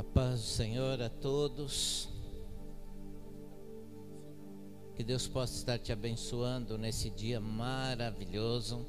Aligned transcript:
A 0.00 0.02
paz 0.02 0.40
do 0.40 0.46
Senhor 0.46 1.02
a 1.02 1.10
todos. 1.10 2.08
Que 4.94 5.04
Deus 5.04 5.28
possa 5.28 5.52
estar 5.52 5.78
te 5.78 5.92
abençoando 5.92 6.78
nesse 6.78 7.10
dia 7.10 7.38
maravilhoso. 7.38 8.86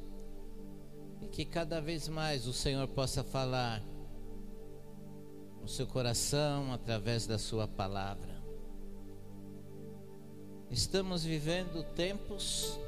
E 1.22 1.28
que 1.28 1.44
cada 1.44 1.82
vez 1.82 2.08
mais 2.08 2.48
o 2.48 2.54
Senhor 2.54 2.88
possa 2.88 3.26
falar 3.26 3.84
no 5.60 5.68
seu 5.68 5.86
coração 5.86 6.72
através 6.72 7.28
da 7.28 7.38
sua 7.38 7.68
palavra. 7.68 8.42
Estamos 10.70 11.26
vivendo 11.26 11.84
tempos 11.94 12.80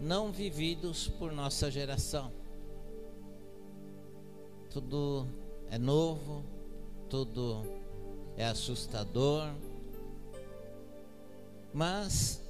não 0.00 0.32
vividos 0.32 1.06
por 1.06 1.30
nossa 1.30 1.70
geração. 1.70 2.32
Tudo 4.70 5.28
é 5.70 5.78
novo, 5.78 6.53
tudo 7.08 7.64
é 8.36 8.44
assustador, 8.44 9.48
mas 11.72 12.40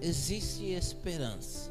existe 0.00 0.66
esperança. 0.66 1.70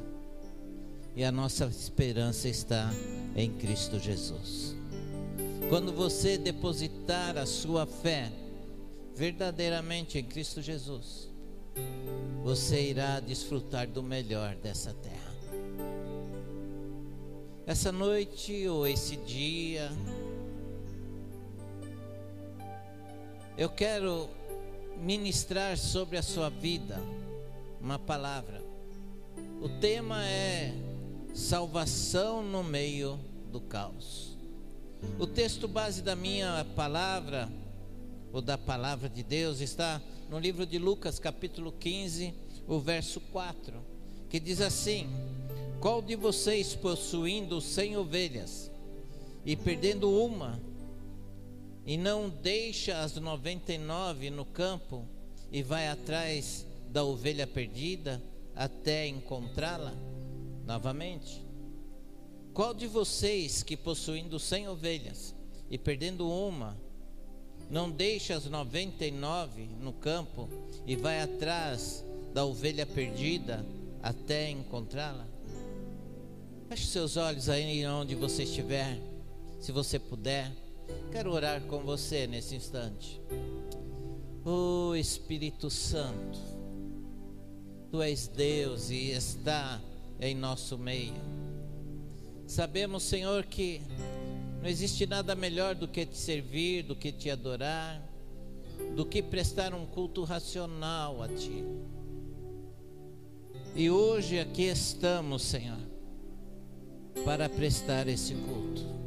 E 1.15 1.23
a 1.23 1.31
nossa 1.31 1.65
esperança 1.65 2.47
está 2.47 2.91
em 3.35 3.51
Cristo 3.53 3.97
Jesus. 3.99 4.75
Quando 5.69 5.91
você 5.91 6.37
depositar 6.37 7.37
a 7.37 7.45
sua 7.45 7.85
fé 7.85 8.31
verdadeiramente 9.15 10.19
em 10.19 10.23
Cristo 10.23 10.61
Jesus, 10.61 11.27
você 12.43 12.89
irá 12.89 13.19
desfrutar 13.19 13.87
do 13.87 14.03
melhor 14.03 14.55
dessa 14.55 14.93
terra. 14.93 15.17
Essa 17.65 17.91
noite 17.91 18.65
ou 18.67 18.87
esse 18.87 19.17
dia, 19.17 19.91
eu 23.57 23.69
quero 23.69 24.29
ministrar 25.01 25.77
sobre 25.77 26.15
a 26.15 26.21
sua 26.21 26.47
vida 26.47 27.01
uma 27.81 27.97
palavra. 27.97 28.63
O 29.59 29.67
tema 29.67 30.23
é 30.23 30.71
salvação 31.33 32.43
no 32.43 32.63
meio 32.63 33.19
do 33.51 33.59
caos. 33.59 34.37
O 35.17 35.25
texto 35.25 35.67
base 35.67 36.03
da 36.03 36.15
minha 36.15 36.65
palavra, 36.75 37.49
ou 38.31 38.41
da 38.41 38.59
palavra 38.59 39.09
de 39.09 39.23
Deus, 39.23 39.59
está 39.59 39.99
no 40.29 40.37
livro 40.37 40.63
de 40.63 40.77
Lucas, 40.77 41.17
capítulo 41.17 41.71
15, 41.71 42.35
o 42.67 42.79
verso 42.79 43.19
4, 43.31 43.73
que 44.29 44.39
diz 44.39 44.61
assim: 44.61 45.09
Qual 45.79 45.99
de 45.99 46.15
vocês 46.15 46.75
possuindo 46.75 47.59
cem 47.59 47.97
ovelhas 47.97 48.69
e 49.43 49.55
perdendo 49.55 50.11
uma, 50.11 50.59
e 51.87 51.95
não 51.95 52.27
deixa 52.27 52.99
as 52.99 53.15
noventa 53.15 53.71
e 53.71 53.77
nove 53.77 54.29
no 54.29 54.43
campo 54.43 55.07
e 55.49 55.63
vai 55.63 55.87
atrás 55.87 56.67
da 56.89 57.01
ovelha 57.01 57.47
perdida 57.47 58.21
até 58.53 59.07
encontrá-la 59.07 59.93
novamente? 60.65 61.47
Qual 62.53 62.73
de 62.73 62.87
vocês 62.87 63.63
que 63.63 63.77
possuindo 63.77 64.37
cem 64.37 64.67
ovelhas 64.67 65.33
e 65.69 65.77
perdendo 65.77 66.29
uma, 66.29 66.77
não 67.69 67.89
deixa 67.89 68.35
as 68.35 68.47
noventa 68.47 69.05
e 69.05 69.11
nove 69.11 69.69
no 69.79 69.93
campo 69.93 70.49
e 70.85 70.93
vai 70.97 71.21
atrás 71.21 72.03
da 72.33 72.43
ovelha 72.43 72.85
perdida 72.85 73.65
até 74.03 74.49
encontrá-la? 74.49 75.25
Feche 76.67 76.87
seus 76.87 77.15
olhos 77.15 77.47
aí 77.47 77.85
onde 77.87 78.13
você 78.13 78.43
estiver, 78.43 78.99
se 79.61 79.71
você 79.71 79.97
puder. 79.97 80.66
Quero 81.11 81.31
orar 81.31 81.61
com 81.61 81.79
você 81.79 82.27
nesse 82.27 82.55
instante. 82.55 83.21
Oh 84.45 84.95
Espírito 84.95 85.69
Santo, 85.69 86.39
Tu 87.91 88.01
és 88.01 88.27
Deus 88.27 88.89
e 88.89 89.11
está 89.11 89.81
em 90.19 90.35
nosso 90.35 90.77
meio. 90.77 91.13
Sabemos, 92.45 93.03
Senhor, 93.03 93.43
que 93.45 93.81
não 94.61 94.69
existe 94.69 95.05
nada 95.05 95.35
melhor 95.35 95.75
do 95.75 95.87
que 95.87 96.05
te 96.05 96.17
servir, 96.17 96.83
do 96.83 96.95
que 96.95 97.11
te 97.11 97.29
adorar, 97.29 98.01
do 98.95 99.05
que 99.05 99.21
prestar 99.21 99.73
um 99.73 99.85
culto 99.85 100.23
racional 100.23 101.21
a 101.21 101.27
Ti. 101.27 101.63
E 103.75 103.89
hoje 103.89 104.39
aqui 104.39 104.63
estamos, 104.63 105.43
Senhor, 105.43 105.77
para 107.23 107.49
prestar 107.49 108.07
esse 108.07 108.33
culto. 108.33 109.06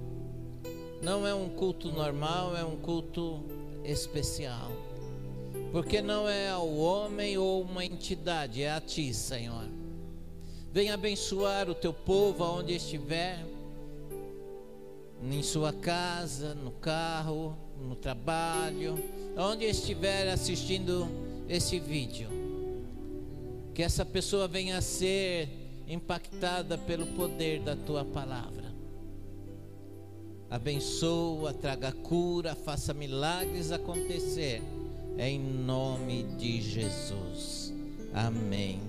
Não 1.03 1.27
é 1.27 1.35
um 1.35 1.49
culto 1.49 1.91
normal, 1.91 2.57
é 2.57 2.65
um 2.65 2.77
culto 2.77 3.43
especial. 3.85 4.71
Porque 5.73 6.03
não 6.03 6.29
é 6.29 6.51
ao 6.51 6.69
homem 6.77 7.39
ou 7.39 7.63
uma 7.63 7.85
entidade, 7.85 8.63
é 8.63 8.71
a 8.71 8.81
Ti, 8.81 9.15
Senhor. 9.15 9.65
Venha 10.73 10.95
abençoar 10.95 11.71
o 11.71 11.75
Teu 11.75 11.93
povo 11.93 12.45
aonde 12.45 12.75
estiver 12.75 13.45
em 15.23 15.43
sua 15.43 15.73
casa, 15.73 16.55
no 16.55 16.71
carro, 16.71 17.57
no 17.81 17.95
trabalho, 17.95 18.99
onde 19.37 19.65
estiver 19.65 20.29
assistindo 20.29 21.09
esse 21.49 21.79
vídeo. 21.79 22.29
Que 23.75 23.83
essa 23.83 24.05
pessoa 24.05 24.49
venha 24.49 24.79
a 24.79 24.83
ser 24.83 25.49
impactada 25.87 26.77
pelo 26.79 27.07
poder 27.07 27.61
da 27.61 27.75
tua 27.75 28.05
palavra. 28.05 28.70
Abençoa, 30.51 31.55
traga 31.55 31.93
cura, 31.93 32.55
faça 32.55 32.93
milagres 32.93 33.71
acontecer. 33.71 34.63
Em 35.19 35.39
nome 35.39 36.25
de 36.37 36.61
Jesus. 36.61 37.73
Amém 38.13 38.81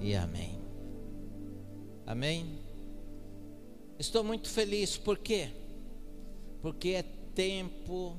e 0.00 0.14
amém. 0.14 0.56
Amém. 2.06 2.58
Estou 3.98 4.22
muito 4.22 4.48
feliz, 4.48 4.96
por 4.96 5.18
quê? 5.18 5.50
porque 6.60 6.90
é 6.90 7.02
tempo 7.02 8.16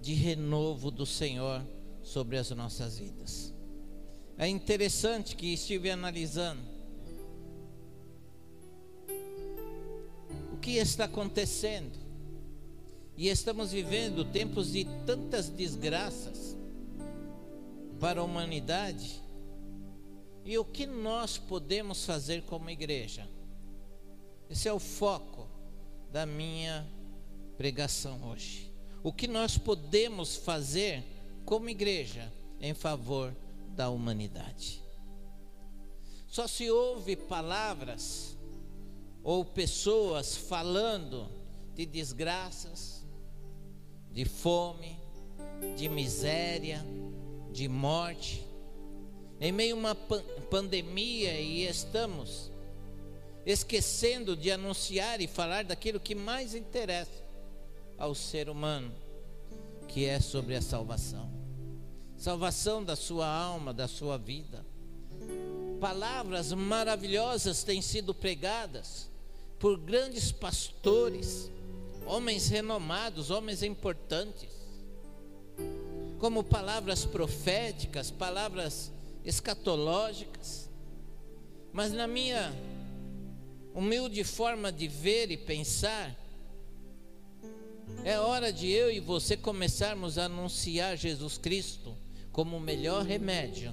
de 0.00 0.14
renovo 0.14 0.90
do 0.90 1.06
Senhor 1.06 1.64
sobre 2.02 2.36
as 2.36 2.50
nossas 2.50 2.98
vidas. 2.98 3.54
É 4.36 4.48
interessante 4.48 5.36
que 5.36 5.52
estive 5.52 5.90
analisando 5.90 6.60
que 10.62 10.76
está 10.76 11.04
acontecendo. 11.04 11.98
E 13.16 13.28
estamos 13.28 13.72
vivendo 13.72 14.24
tempos 14.24 14.72
de 14.72 14.86
tantas 15.04 15.48
desgraças 15.48 16.56
para 18.00 18.20
a 18.20 18.24
humanidade. 18.24 19.20
E 20.44 20.56
o 20.56 20.64
que 20.64 20.86
nós 20.86 21.36
podemos 21.36 22.06
fazer 22.06 22.42
como 22.44 22.70
igreja? 22.70 23.28
Esse 24.48 24.68
é 24.68 24.72
o 24.72 24.78
foco 24.78 25.48
da 26.10 26.24
minha 26.24 26.86
pregação 27.58 28.30
hoje. 28.30 28.72
O 29.02 29.12
que 29.12 29.26
nós 29.26 29.58
podemos 29.58 30.36
fazer 30.36 31.02
como 31.44 31.68
igreja 31.68 32.32
em 32.60 32.72
favor 32.72 33.34
da 33.70 33.90
humanidade? 33.90 34.80
Só 36.28 36.46
se 36.46 36.70
ouve 36.70 37.16
palavras 37.16 38.31
ou 39.22 39.44
pessoas 39.44 40.36
falando 40.36 41.28
de 41.74 41.86
desgraças, 41.86 43.04
de 44.10 44.24
fome, 44.24 44.98
de 45.76 45.88
miséria, 45.88 46.84
de 47.52 47.68
morte, 47.68 48.46
em 49.40 49.52
meio 49.52 49.74
a 49.76 49.78
uma 49.78 49.94
pandemia 49.94 51.40
e 51.40 51.66
estamos 51.66 52.50
esquecendo 53.44 54.36
de 54.36 54.50
anunciar 54.50 55.20
e 55.20 55.26
falar 55.26 55.64
daquilo 55.64 55.98
que 55.98 56.14
mais 56.14 56.54
interessa 56.54 57.22
ao 57.98 58.14
ser 58.14 58.48
humano, 58.48 58.92
que 59.88 60.04
é 60.04 60.20
sobre 60.20 60.54
a 60.54 60.62
salvação 60.62 61.42
salvação 62.22 62.84
da 62.84 62.94
sua 62.94 63.26
alma, 63.26 63.74
da 63.74 63.88
sua 63.88 64.16
vida. 64.16 64.64
Palavras 65.80 66.52
maravilhosas 66.52 67.64
têm 67.64 67.82
sido 67.82 68.14
pregadas 68.14 69.10
por 69.62 69.78
grandes 69.78 70.32
pastores, 70.32 71.48
homens 72.04 72.48
renomados, 72.48 73.30
homens 73.30 73.62
importantes, 73.62 74.50
como 76.18 76.42
palavras 76.42 77.04
proféticas, 77.04 78.10
palavras 78.10 78.90
escatológicas. 79.24 80.68
Mas 81.72 81.92
na 81.92 82.08
minha 82.08 82.52
humilde 83.72 84.24
forma 84.24 84.72
de 84.72 84.88
ver 84.88 85.30
e 85.30 85.36
pensar, 85.36 86.12
é 88.02 88.18
hora 88.18 88.52
de 88.52 88.68
eu 88.68 88.90
e 88.90 88.98
você 88.98 89.36
começarmos 89.36 90.18
a 90.18 90.24
anunciar 90.24 90.96
Jesus 90.96 91.38
Cristo 91.38 91.94
como 92.32 92.56
o 92.56 92.60
melhor 92.60 93.04
remédio 93.04 93.72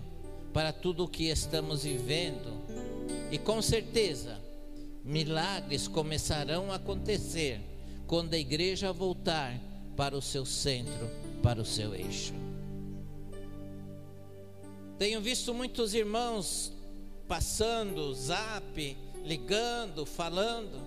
para 0.54 0.72
tudo 0.72 1.06
o 1.06 1.10
que 1.10 1.30
estamos 1.30 1.82
vivendo. 1.82 2.62
E 3.32 3.40
com 3.40 3.60
certeza, 3.60 4.49
milagres 5.10 5.88
começarão 5.88 6.72
a 6.72 6.76
acontecer 6.76 7.60
quando 8.06 8.36
a 8.36 8.38
igreja 8.38 8.94
voltar 8.94 9.60
para 9.98 10.16
o 10.16 10.22
seu 10.22 10.46
centro, 10.46 11.10
para 11.42 11.60
o 11.60 11.66
seu 11.66 11.96
eixo. 11.96 12.34
Tenho 15.00 15.20
visto 15.20 15.52
muitos 15.52 15.96
irmãos 15.96 16.72
passando, 17.28 18.14
zap, 18.14 18.98
ligando, 19.26 20.06
falando, 20.06 20.80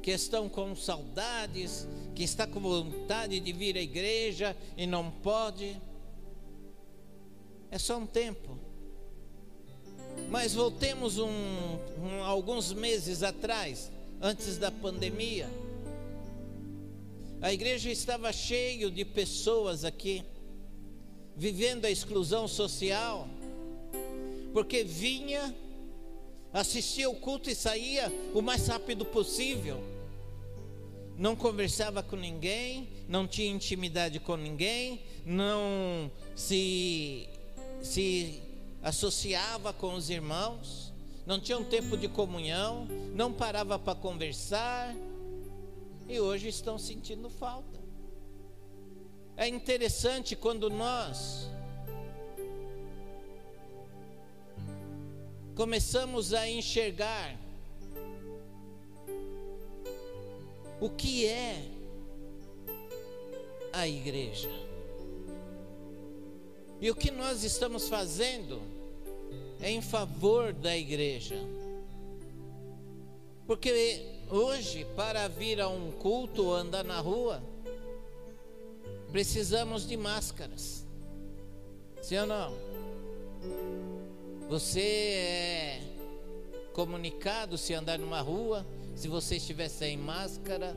que 0.00 0.12
estão 0.12 0.48
com 0.48 0.76
saudades, 0.76 1.88
que 2.14 2.22
está 2.22 2.46
com 2.46 2.60
vontade 2.60 3.40
de 3.40 3.52
vir 3.52 3.76
à 3.76 3.80
igreja 3.80 4.56
e 4.76 4.86
não 4.86 5.10
pode. 5.10 5.76
É 7.68 7.78
só 7.78 7.98
um 7.98 8.06
tempo. 8.06 8.55
Mas 10.30 10.54
voltemos 10.54 11.18
um, 11.18 11.28
um, 11.28 12.24
alguns 12.24 12.72
meses 12.72 13.22
atrás, 13.22 13.90
antes 14.20 14.58
da 14.58 14.70
pandemia. 14.70 15.48
A 17.40 17.52
igreja 17.52 17.90
estava 17.90 18.32
cheio 18.32 18.90
de 18.90 19.04
pessoas 19.04 19.84
aqui, 19.84 20.24
vivendo 21.36 21.84
a 21.84 21.90
exclusão 21.90 22.48
social, 22.48 23.28
porque 24.52 24.82
vinha, 24.82 25.54
assistia 26.52 27.08
o 27.10 27.14
culto 27.14 27.50
e 27.50 27.54
saía 27.54 28.12
o 28.34 28.40
mais 28.40 28.66
rápido 28.66 29.04
possível. 29.04 29.78
Não 31.18 31.36
conversava 31.36 32.02
com 32.02 32.16
ninguém, 32.16 32.88
não 33.08 33.26
tinha 33.26 33.50
intimidade 33.50 34.18
com 34.18 34.36
ninguém, 34.36 35.00
não 35.24 36.10
se, 36.34 37.28
se 37.82 38.42
associava 38.86 39.72
com 39.72 39.94
os 39.94 40.10
irmãos, 40.10 40.92
não 41.26 41.40
tinha 41.40 41.58
um 41.58 41.64
tempo 41.64 41.96
de 41.96 42.06
comunhão, 42.06 42.86
não 43.16 43.32
parava 43.32 43.76
para 43.80 43.96
conversar 43.96 44.94
e 46.08 46.20
hoje 46.20 46.46
estão 46.46 46.78
sentindo 46.78 47.28
falta. 47.28 47.80
É 49.36 49.48
interessante 49.48 50.36
quando 50.36 50.70
nós 50.70 51.48
começamos 55.56 56.32
a 56.32 56.48
enxergar 56.48 57.36
o 60.80 60.88
que 60.90 61.26
é 61.26 61.60
a 63.72 63.88
igreja. 63.88 64.50
E 66.80 66.88
o 66.88 66.94
que 66.94 67.10
nós 67.10 67.42
estamos 67.42 67.88
fazendo 67.88 68.75
é 69.60 69.70
em 69.70 69.80
favor 69.80 70.52
da 70.52 70.76
igreja. 70.76 71.36
Porque 73.46 74.04
hoje, 74.30 74.86
para 74.96 75.28
vir 75.28 75.60
a 75.60 75.68
um 75.68 75.92
culto 75.92 76.46
ou 76.46 76.54
andar 76.54 76.84
na 76.84 77.00
rua, 77.00 77.42
precisamos 79.12 79.86
de 79.86 79.96
máscaras. 79.96 80.84
Sim 82.02 82.18
ou 82.18 82.26
não? 82.26 82.54
Você 84.48 84.80
é 84.80 85.80
comunicado 86.72 87.56
se 87.56 87.72
andar 87.72 87.98
numa 87.98 88.20
rua, 88.20 88.66
se 88.94 89.08
você 89.08 89.36
estiver 89.36 89.68
sem 89.68 89.96
máscara 89.96 90.76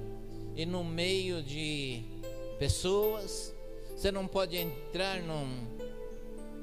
e 0.55 0.65
no 0.65 0.83
meio 0.83 1.43
de 1.43 2.03
pessoas, 2.57 3.53
você 3.95 4.11
não 4.11 4.27
pode 4.27 4.57
entrar 4.57 5.21
num 5.21 5.68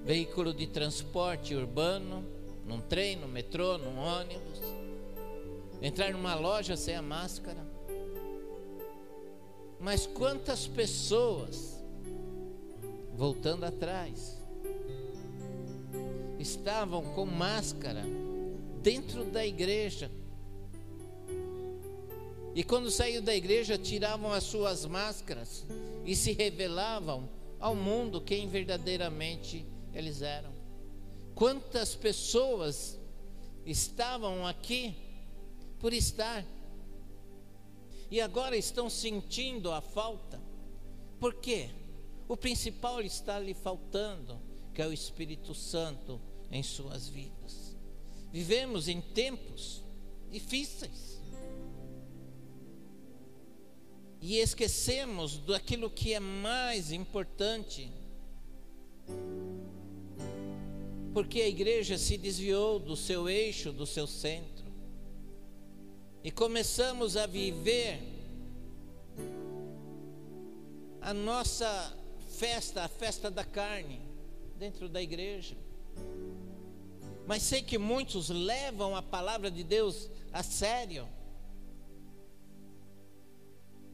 veículo 0.06 0.54
de 0.54 0.68
transporte 0.68 1.52
urbano, 1.52 2.24
num 2.64 2.80
trem, 2.80 3.16
no 3.16 3.26
metrô, 3.26 3.76
num 3.76 3.98
ônibus, 3.98 4.60
entrar 5.82 6.12
numa 6.12 6.36
loja 6.36 6.76
sem 6.76 6.94
a 6.94 7.02
máscara. 7.02 7.58
Mas 9.80 10.06
quantas 10.06 10.64
pessoas, 10.64 11.84
voltando 13.16 13.64
atrás, 13.64 14.40
estavam 16.38 17.02
com 17.12 17.26
máscara 17.26 18.04
dentro 18.80 19.24
da 19.24 19.44
igreja? 19.44 20.08
E 22.54 22.62
quando 22.62 22.92
saíram 22.92 23.24
da 23.24 23.34
igreja, 23.34 23.76
tiravam 23.76 24.32
as 24.32 24.44
suas 24.44 24.86
máscaras 24.86 25.66
e 26.04 26.14
se 26.14 26.30
revelavam 26.30 27.28
ao 27.58 27.74
mundo 27.74 28.20
quem 28.20 28.46
verdadeiramente 28.46 29.66
eles 29.96 30.20
eram. 30.20 30.52
Quantas 31.34 31.94
pessoas 31.94 32.98
estavam 33.64 34.46
aqui 34.46 34.94
por 35.80 35.92
estar 35.92 36.44
e 38.10 38.20
agora 38.20 38.56
estão 38.56 38.88
sentindo 38.90 39.72
a 39.72 39.80
falta. 39.80 40.40
Por 41.18 41.34
quê? 41.34 41.70
O 42.28 42.36
principal 42.36 43.00
está 43.00 43.38
lhe 43.38 43.54
faltando, 43.54 44.38
que 44.74 44.82
é 44.82 44.86
o 44.86 44.92
Espírito 44.92 45.54
Santo 45.54 46.20
em 46.50 46.62
suas 46.62 47.08
vidas. 47.08 47.74
Vivemos 48.30 48.86
em 48.86 49.00
tempos 49.00 49.82
difíceis. 50.30 51.20
E 54.20 54.36
esquecemos 54.36 55.38
daquilo 55.38 55.88
que 55.88 56.12
é 56.12 56.20
mais 56.20 56.92
importante 56.92 57.92
porque 61.16 61.40
a 61.40 61.48
igreja 61.48 61.96
se 61.96 62.18
desviou 62.18 62.78
do 62.78 62.94
seu 62.94 63.26
eixo, 63.26 63.72
do 63.72 63.86
seu 63.86 64.06
centro. 64.06 64.66
E 66.22 66.30
começamos 66.30 67.16
a 67.16 67.24
viver 67.24 68.02
a 71.00 71.14
nossa 71.14 71.96
festa, 72.28 72.84
a 72.84 72.88
festa 72.88 73.30
da 73.30 73.44
carne, 73.46 73.98
dentro 74.58 74.90
da 74.90 75.00
igreja. 75.00 75.56
Mas 77.26 77.44
sei 77.44 77.62
que 77.62 77.78
muitos 77.78 78.28
levam 78.28 78.94
a 78.94 79.00
palavra 79.00 79.50
de 79.50 79.64
Deus 79.64 80.10
a 80.30 80.42
sério. 80.42 81.08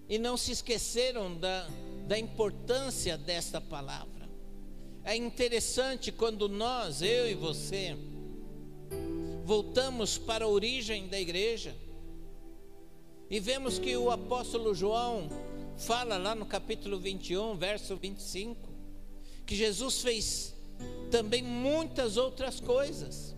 E 0.09 0.19
não 0.19 0.37
se 0.37 0.51
esqueceram 0.51 1.39
da, 1.39 1.69
da 2.09 2.19
importância 2.19 3.17
desta 3.17 3.61
palavra. 3.61 4.22
É 5.05 5.17
interessante 5.17 6.13
quando 6.13 6.49
nós, 6.49 7.03
eu 7.03 7.29
e 7.29 7.35
você, 7.35 7.97
voltamos 9.45 10.17
para 10.17 10.45
a 10.45 10.49
origem 10.49 11.09
da 11.09 11.21
igreja 11.21 11.75
e 13.29 13.41
vemos 13.41 13.81
que 13.81 13.97
o 13.97 14.13
apóstolo 14.13 14.73
João 14.73 15.29
fala 15.77 16.17
lá 16.19 16.37
no 16.37 16.47
capítulo 16.47 17.01
21, 17.01 17.57
verso 17.57 17.97
25, 17.97 18.69
que 19.45 19.57
Jesus 19.57 20.03
fez 20.03 20.55
também 21.11 21.43
muitas 21.43 22.17
outras 22.17 22.61
coisas. 22.61 23.35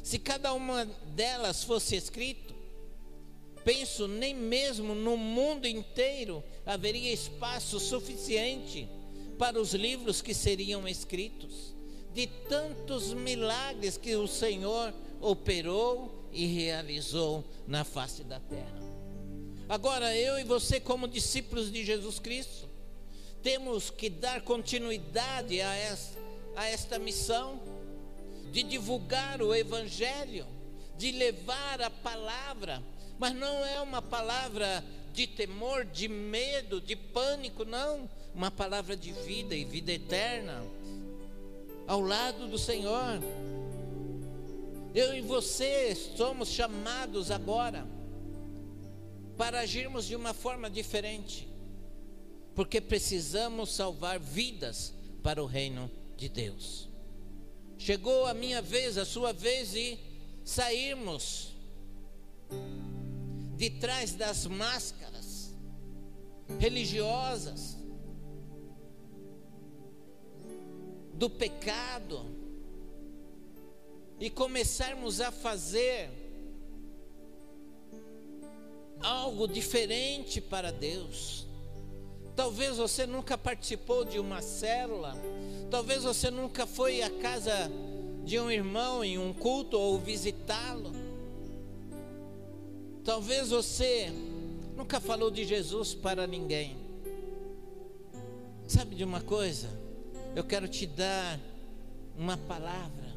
Se 0.00 0.16
cada 0.16 0.54
uma 0.54 0.84
delas 1.16 1.64
fosse 1.64 1.96
escrito, 1.96 2.54
penso 3.64 4.06
nem 4.06 4.32
mesmo 4.32 4.94
no 4.94 5.16
mundo 5.16 5.66
inteiro 5.66 6.44
haveria 6.64 7.12
espaço 7.12 7.80
suficiente 7.80 8.88
para 9.38 9.60
os 9.60 9.74
livros 9.74 10.22
que 10.22 10.34
seriam 10.34 10.86
escritos, 10.86 11.74
de 12.12 12.26
tantos 12.26 13.12
milagres 13.12 13.96
que 13.96 14.14
o 14.14 14.28
Senhor 14.28 14.94
operou 15.20 16.28
e 16.32 16.46
realizou 16.46 17.44
na 17.66 17.84
face 17.84 18.22
da 18.22 18.38
terra. 18.38 18.82
Agora, 19.68 20.14
eu 20.16 20.38
e 20.38 20.44
você, 20.44 20.78
como 20.78 21.08
discípulos 21.08 21.72
de 21.72 21.84
Jesus 21.84 22.18
Cristo, 22.18 22.68
temos 23.42 23.90
que 23.90 24.08
dar 24.08 24.42
continuidade 24.42 25.60
a 25.60 25.74
esta, 25.74 26.18
a 26.56 26.66
esta 26.66 26.98
missão 26.98 27.60
de 28.52 28.62
divulgar 28.62 29.42
o 29.42 29.54
Evangelho, 29.54 30.46
de 30.96 31.10
levar 31.12 31.82
a 31.82 31.90
palavra, 31.90 32.82
mas 33.18 33.34
não 33.34 33.64
é 33.64 33.80
uma 33.80 34.00
palavra 34.00 34.84
de 35.12 35.26
temor, 35.26 35.84
de 35.84 36.08
medo, 36.08 36.80
de 36.80 36.94
pânico, 36.94 37.64
não 37.64 38.08
uma 38.34 38.50
palavra 38.50 38.96
de 38.96 39.12
vida 39.12 39.54
e 39.54 39.64
vida 39.64 39.92
eterna 39.92 40.64
ao 41.86 42.00
lado 42.00 42.48
do 42.48 42.58
Senhor. 42.58 43.20
Eu 44.94 45.14
e 45.14 45.20
você 45.20 45.94
somos 45.94 46.48
chamados 46.48 47.30
agora 47.30 47.86
para 49.36 49.60
agirmos 49.60 50.06
de 50.06 50.16
uma 50.16 50.34
forma 50.34 50.68
diferente, 50.68 51.48
porque 52.54 52.80
precisamos 52.80 53.72
salvar 53.74 54.18
vidas 54.18 54.92
para 55.22 55.42
o 55.42 55.46
reino 55.46 55.90
de 56.16 56.28
Deus. 56.28 56.88
Chegou 57.78 58.26
a 58.26 58.34
minha 58.34 58.62
vez, 58.62 58.98
a 58.98 59.04
sua 59.04 59.32
vez 59.32 59.74
e 59.74 59.98
sairmos 60.44 61.52
de 63.56 63.70
trás 63.70 64.14
das 64.14 64.46
máscaras 64.46 65.52
religiosas 66.58 67.83
do 71.14 71.30
pecado 71.30 72.24
e 74.18 74.30
começarmos 74.30 75.20
a 75.20 75.30
fazer 75.30 76.10
algo 79.00 79.46
diferente 79.46 80.40
para 80.40 80.72
Deus. 80.72 81.46
Talvez 82.34 82.78
você 82.78 83.06
nunca 83.06 83.38
participou 83.38 84.04
de 84.04 84.18
uma 84.18 84.42
célula, 84.42 85.14
talvez 85.70 86.02
você 86.02 86.30
nunca 86.30 86.66
foi 86.66 87.02
à 87.02 87.10
casa 87.10 87.70
de 88.24 88.40
um 88.40 88.50
irmão 88.50 89.04
em 89.04 89.18
um 89.18 89.32
culto 89.32 89.78
ou 89.78 89.98
visitá-lo. 89.98 90.92
Talvez 93.04 93.50
você 93.50 94.10
nunca 94.74 94.98
falou 94.98 95.30
de 95.30 95.44
Jesus 95.44 95.94
para 95.94 96.26
ninguém. 96.26 96.76
Sabe 98.66 98.96
de 98.96 99.04
uma 99.04 99.20
coisa? 99.20 99.83
Eu 100.34 100.42
quero 100.42 100.66
te 100.66 100.86
dar 100.86 101.38
uma 102.16 102.36
palavra 102.36 103.14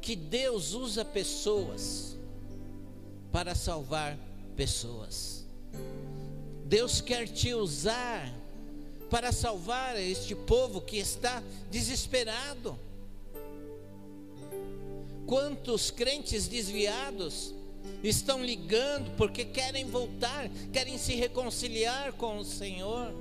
que 0.00 0.14
Deus 0.14 0.72
usa 0.72 1.04
pessoas 1.04 2.16
para 3.32 3.54
salvar 3.54 4.16
pessoas. 4.56 5.44
Deus 6.64 7.00
quer 7.00 7.28
te 7.28 7.52
usar 7.54 8.32
para 9.10 9.32
salvar 9.32 9.96
este 9.98 10.34
povo 10.34 10.80
que 10.80 10.98
está 10.98 11.42
desesperado. 11.70 12.78
Quantos 15.26 15.90
crentes 15.90 16.46
desviados 16.46 17.52
estão 18.02 18.42
ligando 18.42 19.14
porque 19.16 19.44
querem 19.44 19.84
voltar, 19.86 20.48
querem 20.72 20.98
se 20.98 21.14
reconciliar 21.14 22.12
com 22.12 22.38
o 22.38 22.44
Senhor. 22.44 23.12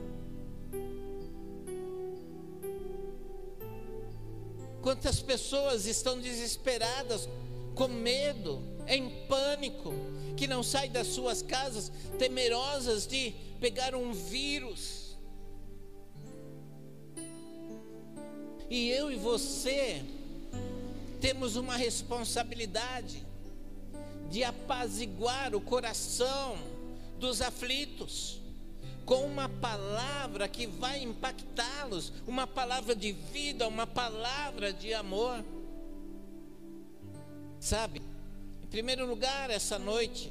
Quantas 4.81 5.21
pessoas 5.21 5.85
estão 5.85 6.19
desesperadas, 6.19 7.27
com 7.75 7.87
medo, 7.87 8.61
em 8.87 9.09
pânico, 9.27 9.93
que 10.35 10.47
não 10.47 10.63
saem 10.63 10.91
das 10.91 11.07
suas 11.07 11.41
casas, 11.41 11.91
temerosas 12.17 13.05
de 13.05 13.31
pegar 13.59 13.95
um 13.95 14.13
vírus. 14.13 15.17
E 18.69 18.89
eu 18.89 19.11
e 19.11 19.15
você 19.15 20.03
temos 21.21 21.55
uma 21.55 21.75
responsabilidade 21.75 23.25
de 24.29 24.43
apaziguar 24.43 25.55
o 25.55 25.61
coração 25.61 26.57
dos 27.19 27.41
aflitos 27.41 28.41
com 29.07 29.25
uma 29.25 29.47
palavra 29.47 30.49
que 30.49 30.67
vai 30.67 31.01
impactá-los, 31.01 32.11
uma 32.27 32.45
palavra 32.45 32.93
de 32.93 33.13
vida, 33.13 33.65
uma 33.65 33.87
palavra 33.87 34.73
de 34.73 34.93
amor. 34.93 35.45
Sabe? 37.57 38.01
Em 38.61 38.67
primeiro 38.67 39.07
lugar, 39.07 39.49
essa 39.49 39.79
noite, 39.79 40.29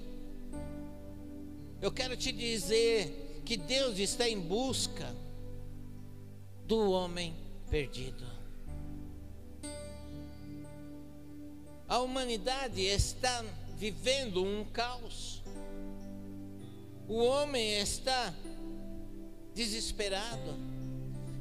eu 1.80 1.90
quero 1.90 2.18
te 2.18 2.30
dizer 2.30 3.40
que 3.46 3.56
Deus 3.56 3.98
está 3.98 4.28
em 4.28 4.38
busca 4.38 5.10
do 6.66 6.90
homem 6.90 7.34
perdido. 7.70 8.26
A 11.88 11.98
humanidade 12.00 12.82
está 12.82 13.42
vivendo 13.78 14.44
um 14.44 14.66
caos. 14.66 15.42
O 17.08 17.24
homem 17.24 17.78
está 17.78 18.34
desesperado. 19.56 20.54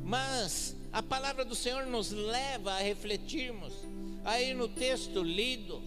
Mas 0.02 0.74
a 0.94 1.04
palavra 1.04 1.44
do 1.44 1.54
Senhor 1.54 1.86
nos 1.86 2.12
leva 2.12 2.72
a 2.72 2.80
refletirmos. 2.80 3.74
Aí 4.24 4.54
no 4.54 4.68
texto 4.68 5.22
lido, 5.22 5.82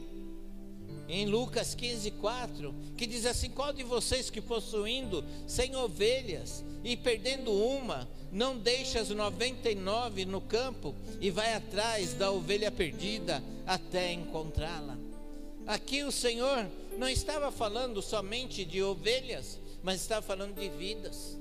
em 1.09 1.25
Lucas 1.25 1.75
15, 1.75 2.11
4, 2.13 2.75
que 2.97 3.07
diz 3.07 3.25
assim: 3.25 3.49
Qual 3.49 3.73
de 3.73 3.83
vocês 3.83 4.29
que 4.29 4.41
possuindo 4.41 5.25
cem 5.47 5.75
ovelhas 5.75 6.63
e 6.85 6.97
perdendo 6.97 7.51
uma, 7.51 8.07
não 8.31 8.59
deixa 8.59 9.01
as 9.01 9.09
99 9.09 10.27
no 10.27 10.43
campo 10.43 10.95
e 11.21 11.31
vai 11.31 11.55
atrás 11.55 12.13
da 12.13 12.31
ovelha 12.31 12.71
perdida 12.71 13.43
até 13.67 14.13
encontrá-la? 14.13 14.99
Aqui 15.67 16.03
o 16.05 16.13
Senhor 16.13 16.67
não 16.99 17.09
estava 17.09 17.51
falando 17.51 18.03
somente 18.03 18.65
de 18.65 18.83
ovelhas, 18.83 19.59
mas 19.83 20.01
estava 20.03 20.21
falando 20.21 20.55
de 20.55 20.69
vidas. 20.69 21.39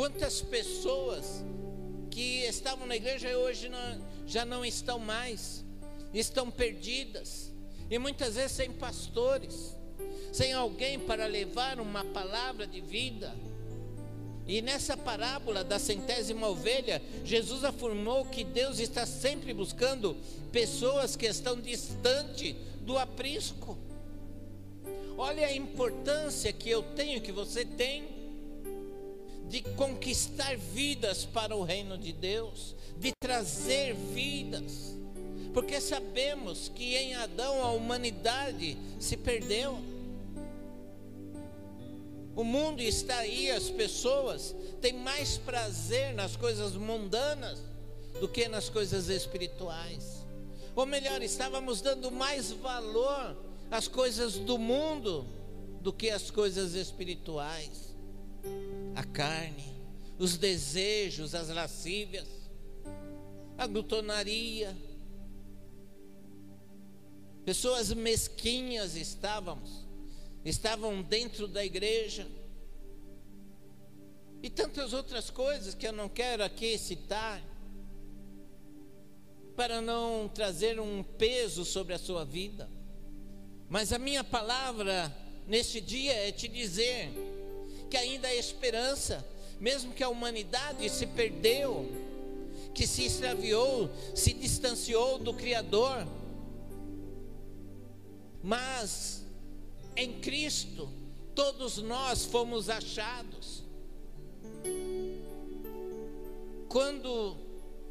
Quantas 0.00 0.40
pessoas 0.40 1.44
que 2.10 2.46
estavam 2.46 2.86
na 2.86 2.96
igreja 2.96 3.36
hoje 3.36 3.68
não, 3.68 4.02
já 4.26 4.46
não 4.46 4.64
estão 4.64 4.98
mais, 4.98 5.62
estão 6.14 6.50
perdidas, 6.50 7.52
e 7.90 7.98
muitas 7.98 8.34
vezes 8.36 8.52
sem 8.52 8.72
pastores, 8.72 9.76
sem 10.32 10.54
alguém 10.54 10.98
para 10.98 11.26
levar 11.26 11.78
uma 11.78 12.02
palavra 12.02 12.66
de 12.66 12.80
vida. 12.80 13.36
E 14.46 14.62
nessa 14.62 14.96
parábola 14.96 15.62
da 15.62 15.78
centésima 15.78 16.48
ovelha, 16.48 17.02
Jesus 17.22 17.62
afirmou 17.62 18.24
que 18.24 18.42
Deus 18.42 18.78
está 18.78 19.04
sempre 19.04 19.52
buscando 19.52 20.16
pessoas 20.50 21.14
que 21.14 21.26
estão 21.26 21.60
distante 21.60 22.54
do 22.86 22.96
aprisco. 22.96 23.76
Olha 25.18 25.46
a 25.46 25.54
importância 25.54 26.54
que 26.54 26.70
eu 26.70 26.82
tenho, 26.82 27.20
que 27.20 27.32
você 27.32 27.66
tem 27.66 28.19
de 29.50 29.62
conquistar 29.62 30.56
vidas 30.56 31.24
para 31.24 31.56
o 31.56 31.64
reino 31.64 31.98
de 31.98 32.12
Deus, 32.12 32.76
de 32.96 33.10
trazer 33.20 33.94
vidas, 33.94 34.96
porque 35.52 35.80
sabemos 35.80 36.70
que 36.72 36.96
em 36.96 37.16
Adão 37.16 37.60
a 37.60 37.72
humanidade 37.72 38.78
se 39.00 39.16
perdeu. 39.16 39.80
O 42.36 42.44
mundo 42.44 42.80
está 42.80 43.18
aí, 43.18 43.50
as 43.50 43.68
pessoas 43.68 44.54
têm 44.80 44.92
mais 44.92 45.36
prazer 45.36 46.14
nas 46.14 46.36
coisas 46.36 46.76
mundanas 46.76 47.58
do 48.20 48.28
que 48.28 48.46
nas 48.46 48.68
coisas 48.68 49.08
espirituais. 49.08 50.24
Ou 50.76 50.86
melhor, 50.86 51.20
estávamos 51.22 51.80
dando 51.80 52.12
mais 52.12 52.52
valor 52.52 53.36
às 53.68 53.88
coisas 53.88 54.34
do 54.34 54.56
mundo 54.56 55.26
do 55.80 55.92
que 55.92 56.08
às 56.08 56.30
coisas 56.30 56.74
espirituais 56.74 57.89
a 58.94 59.04
carne, 59.04 59.80
os 60.18 60.36
desejos, 60.36 61.34
as 61.34 61.48
lascívias, 61.48 62.28
a 63.56 63.66
glutonaria. 63.66 64.76
Pessoas 67.44 67.92
mesquinhas 67.92 68.96
estávamos, 68.96 69.86
estavam 70.44 71.02
dentro 71.02 71.48
da 71.48 71.64
igreja. 71.64 72.26
E 74.42 74.48
tantas 74.48 74.92
outras 74.92 75.30
coisas 75.30 75.74
que 75.74 75.86
eu 75.86 75.92
não 75.92 76.08
quero 76.08 76.42
aqui 76.42 76.78
citar, 76.78 77.42
para 79.56 79.82
não 79.82 80.26
trazer 80.26 80.80
um 80.80 81.02
peso 81.02 81.66
sobre 81.66 81.92
a 81.92 81.98
sua 81.98 82.24
vida. 82.24 82.70
Mas 83.68 83.92
a 83.92 83.98
minha 83.98 84.24
palavra 84.24 85.14
neste 85.46 85.80
dia 85.80 86.12
é 86.12 86.32
te 86.32 86.48
dizer 86.48 87.12
que 87.90 87.96
ainda 87.96 88.28
há 88.28 88.34
esperança, 88.34 89.26
mesmo 89.58 89.92
que 89.92 90.02
a 90.02 90.08
humanidade 90.08 90.88
se 90.88 91.06
perdeu, 91.06 91.90
que 92.72 92.86
se 92.86 93.04
extraviou, 93.04 93.90
se 94.14 94.32
distanciou 94.32 95.18
do 95.18 95.34
Criador. 95.34 96.06
Mas 98.42 99.22
em 99.96 100.20
Cristo, 100.20 100.88
todos 101.34 101.78
nós 101.78 102.24
fomos 102.24 102.70
achados. 102.70 103.64
Quando 106.68 107.36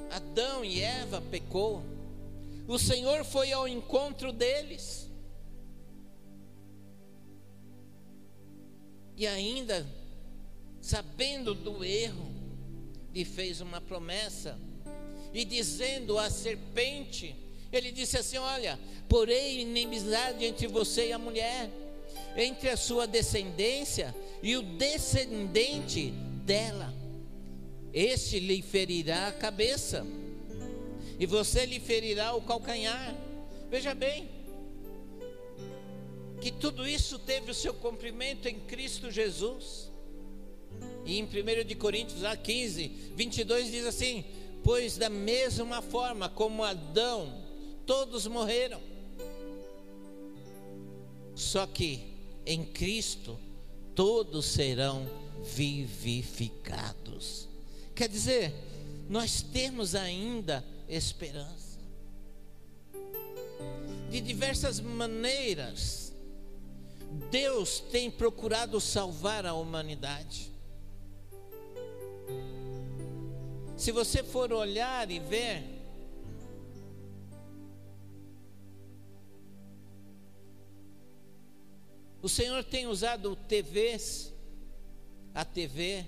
Adão 0.10 0.64
e 0.64 0.80
Eva 0.80 1.22
pecou, 1.22 1.84
o 2.68 2.80
Senhor 2.80 3.26
foi 3.26 3.52
ao 3.52 3.68
encontro 3.68 4.32
deles 4.32 5.09
E 9.20 9.28
ainda, 9.28 9.86
sabendo 10.80 11.54
do 11.54 11.84
erro, 11.84 12.32
lhe 13.14 13.26
fez 13.26 13.60
uma 13.60 13.82
promessa. 13.82 14.58
E 15.34 15.44
dizendo 15.44 16.18
à 16.18 16.30
serpente, 16.30 17.36
ele 17.70 17.92
disse 17.92 18.18
assim: 18.18 18.38
Olha, 18.38 18.80
porém 19.10 19.60
inimizade 19.60 20.46
entre 20.46 20.68
você 20.68 21.10
e 21.10 21.12
a 21.12 21.20
mulher, 21.20 21.70
entre 22.38 22.70
a 22.70 22.78
sua 22.78 23.06
descendência 23.06 24.16
e 24.42 24.56
o 24.56 24.62
descendente 24.62 26.12
dela. 26.46 26.94
Este 27.92 28.40
lhe 28.40 28.62
ferirá 28.62 29.28
a 29.28 29.34
cabeça, 29.34 30.08
e 31.20 31.26
você 31.26 31.66
lhe 31.66 31.82
ferirá 31.82 32.34
o 32.36 32.42
calcanhar. 32.42 33.14
Veja 33.70 33.94
bem, 33.94 34.30
que 36.42 36.52
tudo 36.52 36.88
isso 36.88 37.20
teve 37.20 37.52
o 37.52 37.56
seu 37.56 37.74
cumprimento 37.74 38.48
em 38.48 38.60
Cristo 38.62 39.12
Jesus. 39.12 39.90
E 41.06 41.20
em 41.20 41.24
1 41.24 41.66
de 41.66 41.76
Coríntios 41.76 42.22
15, 42.44 42.88
22 43.16 43.72
diz 43.72 43.86
assim: 43.86 44.24
Pois 44.64 44.98
da 44.98 45.10
mesma 45.10 45.82
forma 45.82 46.30
como 46.30 46.64
Adão, 46.64 47.44
todos 47.86 48.28
morreram. 48.28 48.82
Só 51.36 51.66
que 51.66 52.10
em 52.46 52.66
Cristo, 52.66 53.40
todos 53.94 54.46
serão 54.46 55.08
vivificados. 55.56 57.48
Quer 57.94 58.10
dizer, 58.10 58.54
nós 59.08 59.42
temos 59.42 59.94
ainda 59.94 60.66
esperança. 60.88 61.80
De 64.10 64.20
diversas 64.20 64.80
maneiras, 64.80 66.09
Deus 67.32 67.80
tem 67.80 68.12
procurado 68.12 68.80
salvar 68.80 69.46
a 69.46 69.54
humanidade. 69.54 70.52
Se 73.76 73.92
você 73.92 74.22
for 74.22 74.52
olhar 74.52 75.10
e 75.10 75.20
ver, 75.20 75.64
o 82.22 82.28
Senhor 82.28 82.64
tem 82.64 82.88
usado 82.88 83.36
TVs, 83.36 84.34
a 85.34 85.46
TV, 85.46 86.06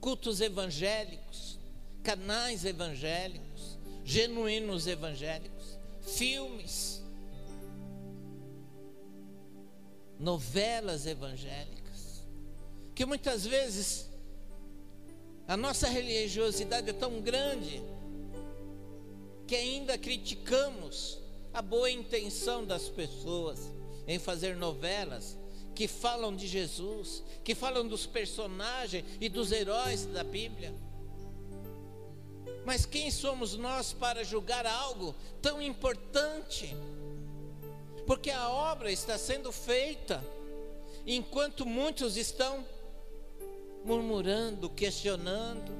cultos 0.00 0.40
evangélicos, 0.40 1.58
canais 2.04 2.64
evangélicos, 2.64 3.76
genuínos 4.04 4.86
evangélicos, 4.86 5.78
filmes, 6.02 6.93
novelas 10.18 11.06
evangélicas, 11.06 12.24
que 12.94 13.04
muitas 13.04 13.44
vezes 13.46 14.08
a 15.46 15.56
nossa 15.56 15.88
religiosidade 15.88 16.90
é 16.90 16.92
tão 16.92 17.20
grande 17.20 17.82
que 19.46 19.54
ainda 19.54 19.98
criticamos 19.98 21.18
a 21.52 21.60
boa 21.60 21.90
intenção 21.90 22.64
das 22.64 22.88
pessoas 22.88 23.70
em 24.06 24.18
fazer 24.18 24.56
novelas 24.56 25.36
que 25.74 25.88
falam 25.88 26.34
de 26.34 26.46
Jesus, 26.46 27.22
que 27.42 27.54
falam 27.54 27.86
dos 27.86 28.06
personagens 28.06 29.04
e 29.20 29.28
dos 29.28 29.52
heróis 29.52 30.06
da 30.06 30.24
Bíblia. 30.24 30.72
Mas 32.64 32.86
quem 32.86 33.10
somos 33.10 33.56
nós 33.56 33.92
para 33.92 34.24
julgar 34.24 34.66
algo 34.66 35.14
tão 35.42 35.60
importante? 35.60 36.74
Porque 38.06 38.30
a 38.30 38.48
obra 38.48 38.92
está 38.92 39.16
sendo 39.16 39.50
feita, 39.50 40.22
enquanto 41.06 41.64
muitos 41.64 42.16
estão 42.16 42.64
murmurando, 43.84 44.68
questionando. 44.70 45.72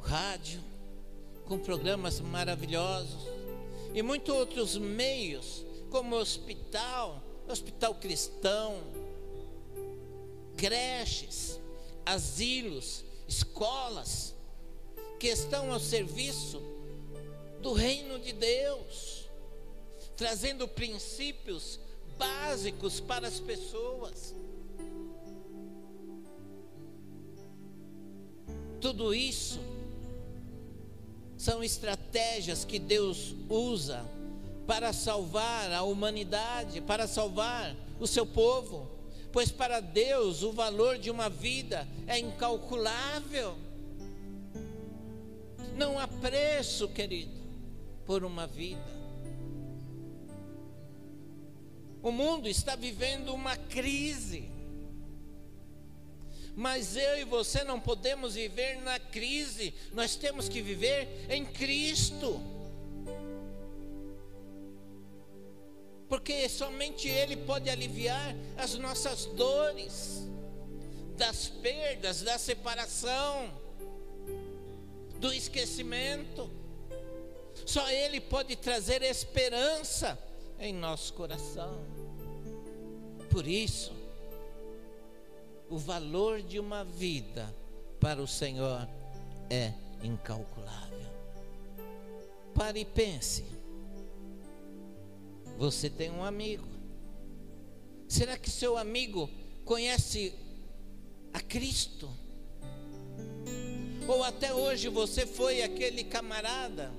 Rádio, 0.00 0.62
com 1.46 1.58
programas 1.58 2.20
maravilhosos, 2.20 3.26
e 3.94 4.02
muitos 4.02 4.34
outros 4.34 4.76
meios, 4.76 5.64
como 5.90 6.16
hospital, 6.16 7.22
hospital 7.48 7.94
cristão, 7.94 8.82
creches, 10.56 11.58
asilos, 12.04 13.04
escolas, 13.26 14.34
que 15.18 15.28
estão 15.28 15.72
ao 15.72 15.80
serviço 15.80 16.75
do 17.66 17.72
reino 17.72 18.16
de 18.20 18.32
Deus, 18.32 19.28
trazendo 20.16 20.68
princípios 20.68 21.80
básicos 22.16 23.00
para 23.00 23.26
as 23.26 23.40
pessoas. 23.40 24.36
Tudo 28.80 29.12
isso 29.12 29.58
são 31.36 31.60
estratégias 31.60 32.64
que 32.64 32.78
Deus 32.78 33.34
usa 33.50 34.06
para 34.64 34.92
salvar 34.92 35.72
a 35.72 35.82
humanidade, 35.82 36.80
para 36.80 37.08
salvar 37.08 37.74
o 37.98 38.06
seu 38.06 38.24
povo, 38.24 38.88
pois 39.32 39.50
para 39.50 39.80
Deus 39.80 40.44
o 40.44 40.52
valor 40.52 40.98
de 40.98 41.10
uma 41.10 41.28
vida 41.28 41.84
é 42.06 42.16
incalculável. 42.16 43.56
Não 45.76 45.98
há 45.98 46.06
preço, 46.06 46.86
querido, 46.86 47.45
por 48.06 48.24
uma 48.24 48.46
vida. 48.46 48.96
O 52.02 52.12
mundo 52.12 52.48
está 52.48 52.76
vivendo 52.76 53.34
uma 53.34 53.56
crise. 53.56 54.48
Mas 56.54 56.96
eu 56.96 57.18
e 57.18 57.24
você 57.24 57.64
não 57.64 57.78
podemos 57.78 58.34
viver 58.34 58.80
na 58.80 58.98
crise, 58.98 59.74
nós 59.92 60.16
temos 60.16 60.48
que 60.48 60.62
viver 60.62 61.26
em 61.28 61.44
Cristo. 61.44 62.40
Porque 66.08 66.48
somente 66.48 67.08
Ele 67.08 67.36
pode 67.36 67.68
aliviar 67.68 68.34
as 68.56 68.74
nossas 68.74 69.26
dores, 69.26 70.26
das 71.16 71.48
perdas, 71.48 72.22
da 72.22 72.38
separação, 72.38 73.52
do 75.18 75.32
esquecimento. 75.32 76.50
Só 77.64 77.88
Ele 77.90 78.20
pode 78.20 78.56
trazer 78.56 79.02
esperança 79.02 80.18
em 80.58 80.72
nosso 80.72 81.12
coração. 81.14 81.84
Por 83.30 83.46
isso, 83.46 83.92
o 85.68 85.78
valor 85.78 86.42
de 86.42 86.58
uma 86.58 86.84
vida 86.84 87.54
para 88.00 88.22
o 88.22 88.26
Senhor 88.26 88.88
é 89.50 89.72
incalculável. 90.02 90.96
Pare 92.54 92.80
e 92.80 92.84
pense. 92.84 93.44
Você 95.58 95.90
tem 95.90 96.10
um 96.10 96.24
amigo. 96.24 96.66
Será 98.08 98.36
que 98.38 98.50
seu 98.50 98.78
amigo 98.78 99.28
conhece 99.64 100.32
a 101.32 101.40
Cristo? 101.40 102.08
Ou 104.06 104.22
até 104.22 104.54
hoje 104.54 104.88
você 104.88 105.26
foi 105.26 105.62
aquele 105.62 106.04
camarada 106.04 106.92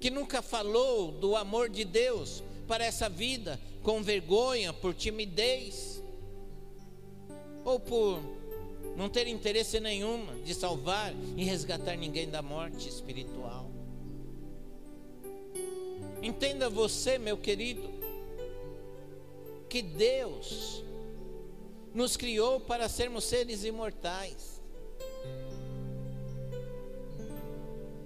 que 0.00 0.10
nunca 0.10 0.42
falou 0.42 1.10
do 1.12 1.36
amor 1.36 1.68
de 1.68 1.84
Deus 1.84 2.42
para 2.66 2.84
essa 2.84 3.08
vida, 3.08 3.60
com 3.82 4.02
vergonha, 4.02 4.72
por 4.72 4.94
timidez? 4.94 5.96
ou 7.66 7.80
por 7.80 8.20
não 8.96 9.08
ter 9.08 9.26
interesse 9.26 9.80
nenhuma 9.80 10.36
de 10.44 10.54
salvar 10.54 11.12
e 11.36 11.42
resgatar 11.42 11.96
ninguém 11.96 12.30
da 12.30 12.40
morte 12.40 12.88
espiritual. 12.88 13.68
Entenda 16.22 16.70
você, 16.70 17.18
meu 17.18 17.36
querido, 17.36 17.90
que 19.68 19.82
Deus 19.82 20.84
nos 21.92 22.16
criou 22.16 22.60
para 22.60 22.88
sermos 22.88 23.24
seres 23.24 23.64
imortais. 23.64 24.62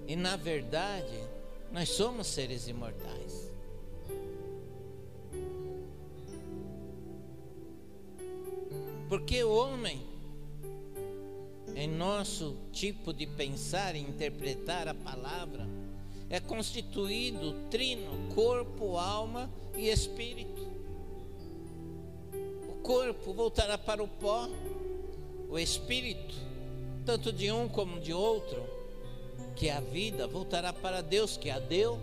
E 0.06 0.16
na 0.16 0.36
verdade, 0.36 1.22
nós 1.72 1.88
somos 1.88 2.26
seres 2.26 2.68
imortais. 2.68 3.50
Porque 9.08 9.42
o 9.42 9.52
homem, 9.52 10.00
em 11.74 11.88
nosso 11.88 12.56
tipo 12.72 13.12
de 13.12 13.26
pensar 13.26 13.96
e 13.96 14.00
interpretar 14.00 14.86
a 14.86 14.94
palavra, 14.94 15.68
é 16.28 16.38
constituído 16.38 17.54
trino, 17.68 18.32
corpo, 18.34 18.96
alma 18.96 19.50
e 19.76 19.88
espírito. 19.88 20.64
O 22.68 22.74
corpo 22.82 23.32
voltará 23.32 23.76
para 23.76 24.00
o 24.00 24.06
pó, 24.06 24.48
o 25.48 25.58
espírito, 25.58 26.36
tanto 27.04 27.32
de 27.32 27.50
um 27.50 27.68
como 27.68 28.00
de 28.00 28.12
outro, 28.12 28.62
que 29.60 29.68
é 29.68 29.72
a 29.72 29.80
vida, 29.80 30.26
voltará 30.26 30.72
para 30.72 31.02
Deus, 31.02 31.36
que 31.36 31.50
a 31.50 31.58
deu. 31.58 32.00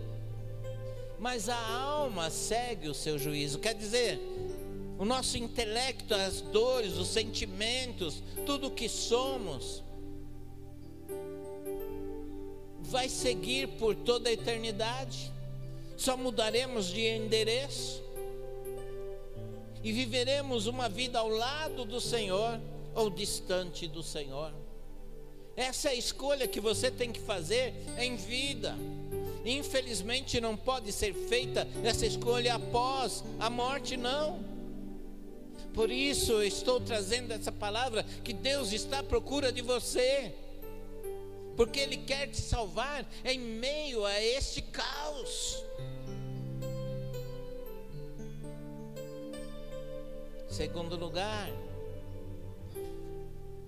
Mas 1.18 1.48
a 1.48 1.58
alma 1.58 2.30
segue 2.30 2.88
o 2.88 2.94
seu 2.94 3.18
juízo, 3.18 3.58
quer 3.58 3.74
dizer, 3.74 4.20
o 4.96 5.04
nosso 5.04 5.36
intelecto, 5.36 6.14
as 6.14 6.40
dores, 6.40 6.96
os 6.96 7.08
sentimentos, 7.08 8.22
tudo 8.46 8.68
o 8.68 8.70
que 8.70 8.88
somos, 8.88 9.82
vai 12.78 13.08
seguir 13.08 13.66
por 13.70 13.96
toda 13.96 14.28
a 14.28 14.32
eternidade. 14.32 15.32
Só 15.96 16.16
mudaremos 16.16 16.86
de 16.86 17.08
endereço 17.08 18.00
e 19.82 19.90
viveremos 19.90 20.68
uma 20.68 20.88
vida 20.88 21.18
ao 21.18 21.28
lado 21.28 21.84
do 21.84 22.00
Senhor 22.00 22.60
ou 22.94 23.10
distante 23.10 23.88
do 23.88 24.04
Senhor. 24.04 24.52
Essa 25.58 25.88
é 25.88 25.90
a 25.90 25.96
escolha 25.96 26.46
que 26.46 26.60
você 26.60 26.88
tem 26.88 27.10
que 27.10 27.18
fazer 27.18 27.74
em 27.98 28.14
vida. 28.14 28.76
Infelizmente 29.44 30.40
não 30.40 30.56
pode 30.56 30.92
ser 30.92 31.12
feita 31.12 31.66
essa 31.82 32.06
escolha 32.06 32.54
após 32.54 33.24
a 33.40 33.50
morte, 33.50 33.96
não. 33.96 34.38
Por 35.74 35.90
isso 35.90 36.30
eu 36.30 36.44
estou 36.44 36.80
trazendo 36.80 37.32
essa 37.32 37.50
palavra 37.50 38.04
que 38.22 38.32
Deus 38.32 38.72
está 38.72 39.00
à 39.00 39.02
procura 39.02 39.50
de 39.50 39.60
você. 39.60 40.32
Porque 41.56 41.80
Ele 41.80 41.96
quer 41.96 42.28
te 42.28 42.40
salvar 42.40 43.04
em 43.24 43.40
meio 43.40 44.06
a 44.06 44.22
este 44.22 44.62
caos. 44.62 45.60
Segundo 50.48 50.94
lugar, 50.94 51.50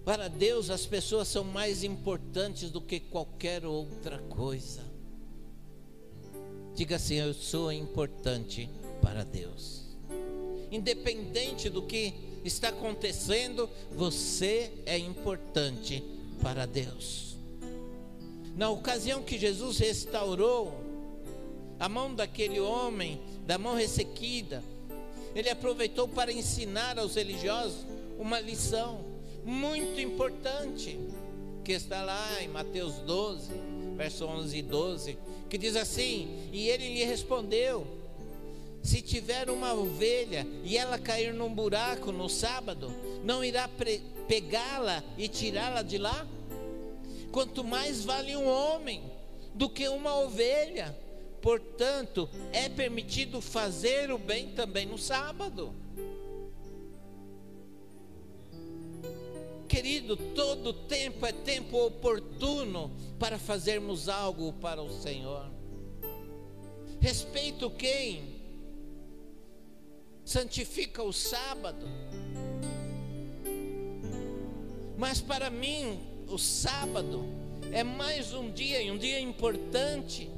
para 0.04 0.28
Deus 0.28 0.70
as 0.70 0.86
pessoas 0.86 1.28
são 1.28 1.44
mais 1.44 1.84
importantes 1.84 2.70
do 2.70 2.80
que 2.80 3.00
qualquer 3.00 3.64
outra 3.64 4.18
coisa. 4.18 4.82
Diga 6.74 6.96
assim: 6.96 7.16
Eu 7.16 7.34
sou 7.34 7.70
importante 7.70 8.68
para 9.02 9.24
Deus. 9.24 9.82
Independente 10.70 11.68
do 11.68 11.82
que 11.82 12.14
está 12.44 12.68
acontecendo, 12.68 13.68
você 13.92 14.72
é 14.86 14.96
importante 14.96 16.02
para 16.40 16.64
Deus. 16.64 17.36
Na 18.56 18.70
ocasião 18.70 19.22
que 19.22 19.38
Jesus 19.38 19.78
restaurou 19.78 20.72
a 21.78 21.88
mão 21.88 22.14
daquele 22.14 22.60
homem, 22.60 23.20
da 23.46 23.58
mão 23.58 23.74
ressequida, 23.74 24.62
ele 25.34 25.48
aproveitou 25.48 26.08
para 26.08 26.32
ensinar 26.32 26.98
aos 26.98 27.14
religiosos 27.14 27.86
uma 28.18 28.40
lição 28.40 29.09
muito 29.44 30.00
importante, 30.00 30.98
que 31.64 31.72
está 31.72 32.02
lá 32.02 32.42
em 32.42 32.48
Mateus 32.48 32.96
12, 33.00 33.50
verso 33.96 34.26
11 34.26 34.56
e 34.56 34.62
12, 34.62 35.18
que 35.48 35.58
diz 35.58 35.76
assim: 35.76 36.48
E 36.52 36.68
ele 36.68 36.94
lhe 36.94 37.04
respondeu: 37.04 37.86
Se 38.82 39.02
tiver 39.02 39.50
uma 39.50 39.72
ovelha 39.72 40.46
e 40.64 40.76
ela 40.76 40.98
cair 40.98 41.34
num 41.34 41.52
buraco 41.52 42.12
no 42.12 42.28
sábado, 42.28 42.92
não 43.24 43.44
irá 43.44 43.68
pegá-la 44.28 45.04
e 45.16 45.28
tirá-la 45.28 45.82
de 45.82 45.98
lá? 45.98 46.26
Quanto 47.30 47.62
mais 47.62 48.04
vale 48.04 48.36
um 48.36 48.48
homem 48.48 49.02
do 49.54 49.68
que 49.68 49.88
uma 49.88 50.18
ovelha. 50.18 50.96
Portanto, 51.40 52.28
é 52.52 52.68
permitido 52.68 53.40
fazer 53.40 54.10
o 54.10 54.18
bem 54.18 54.48
também 54.48 54.86
no 54.86 54.98
sábado. 54.98 55.74
Querido, 59.70 60.16
todo 60.16 60.72
tempo 60.72 61.24
é 61.24 61.30
tempo 61.30 61.78
oportuno 61.86 62.90
para 63.20 63.38
fazermos 63.38 64.08
algo 64.08 64.52
para 64.54 64.82
o 64.82 64.90
Senhor. 64.90 65.48
Respeito 67.00 67.70
quem 67.70 68.40
santifica 70.24 71.04
o 71.04 71.12
sábado. 71.12 71.86
Mas 74.98 75.20
para 75.20 75.48
mim, 75.48 76.00
o 76.26 76.36
sábado 76.36 77.24
é 77.70 77.84
mais 77.84 78.34
um 78.34 78.50
dia, 78.50 78.82
e 78.82 78.90
um 78.90 78.98
dia 78.98 79.20
importante 79.20 80.28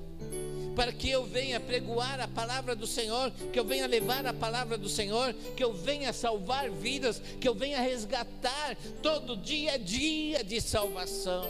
para 0.74 0.92
que 0.92 1.10
eu 1.10 1.24
venha 1.24 1.60
pregoar 1.60 2.20
a 2.20 2.28
palavra 2.28 2.74
do 2.74 2.86
Senhor, 2.86 3.30
que 3.52 3.58
eu 3.58 3.64
venha 3.64 3.86
levar 3.86 4.26
a 4.26 4.32
palavra 4.32 4.78
do 4.78 4.88
Senhor, 4.88 5.34
que 5.56 5.62
eu 5.62 5.72
venha 5.72 6.12
salvar 6.12 6.70
vidas, 6.70 7.20
que 7.40 7.48
eu 7.48 7.54
venha 7.54 7.80
resgatar 7.80 8.76
todo 9.02 9.36
dia 9.36 9.72
a 9.72 9.76
dia 9.76 10.42
de 10.42 10.60
salvação. 10.60 11.48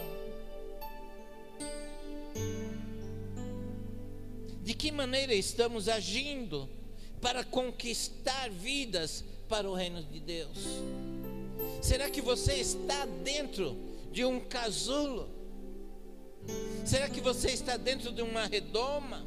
De 4.62 4.74
que 4.74 4.92
maneira 4.92 5.35
estamos 5.35 5.88
agindo 5.88 6.68
para 7.20 7.44
conquistar 7.44 8.50
vidas 8.50 9.24
para 9.48 9.68
o 9.68 9.74
reino 9.74 10.02
de 10.02 10.20
Deus? 10.20 10.58
Será 11.80 12.08
que 12.08 12.20
você 12.20 12.54
está 12.54 13.06
dentro 13.24 13.76
de 14.12 14.24
um 14.24 14.40
casulo? 14.40 15.41
Será 16.85 17.09
que 17.09 17.20
você 17.20 17.50
está 17.50 17.76
dentro 17.76 18.12
de 18.12 18.22
uma 18.22 18.46
redoma? 18.46 19.24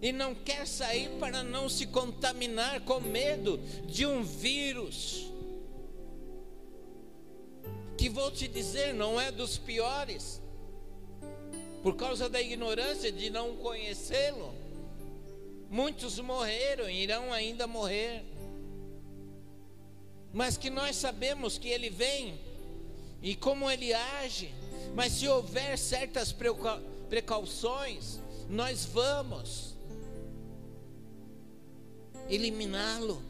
E 0.00 0.12
não 0.12 0.34
quer 0.34 0.66
sair 0.66 1.10
para 1.18 1.42
não 1.42 1.68
se 1.68 1.86
contaminar 1.86 2.80
com 2.82 3.00
medo 3.00 3.58
de 3.86 4.06
um 4.06 4.22
vírus? 4.22 5.32
Que 7.96 8.08
vou 8.08 8.30
te 8.30 8.46
dizer, 8.46 8.94
não 8.94 9.20
é 9.20 9.32
dos 9.32 9.58
piores, 9.58 10.40
por 11.82 11.96
causa 11.96 12.28
da 12.28 12.40
ignorância 12.40 13.10
de 13.10 13.28
não 13.28 13.56
conhecê-lo. 13.56 14.54
Muitos 15.68 16.18
morreram 16.20 16.88
e 16.88 17.02
irão 17.02 17.32
ainda 17.32 17.66
morrer. 17.66 18.24
Mas 20.32 20.56
que 20.56 20.70
nós 20.70 20.96
sabemos 20.96 21.58
que 21.58 21.68
ele 21.68 21.90
vem 21.90 22.38
e 23.20 23.34
como 23.34 23.68
ele 23.68 23.92
age. 23.92 24.54
Mas 24.94 25.12
se 25.12 25.28
houver 25.28 25.78
certas 25.78 26.34
precauções, 27.08 28.20
nós 28.48 28.84
vamos 28.84 29.74
eliminá-lo, 32.28 33.22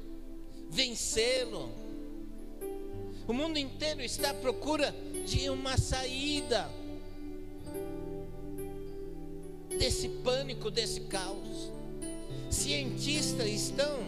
vencê-lo. 0.71 1.71
O 3.27 3.33
mundo 3.33 3.59
inteiro 3.59 4.01
está 4.01 4.31
à 4.31 4.35
procura 4.35 4.95
de 5.27 5.51
uma 5.51 5.77
saída 5.77 6.71
desse 9.79 10.09
pânico, 10.09 10.71
desse 10.71 11.03
caos. 11.03 11.71
Cientistas 12.51 13.47
estão 13.47 14.01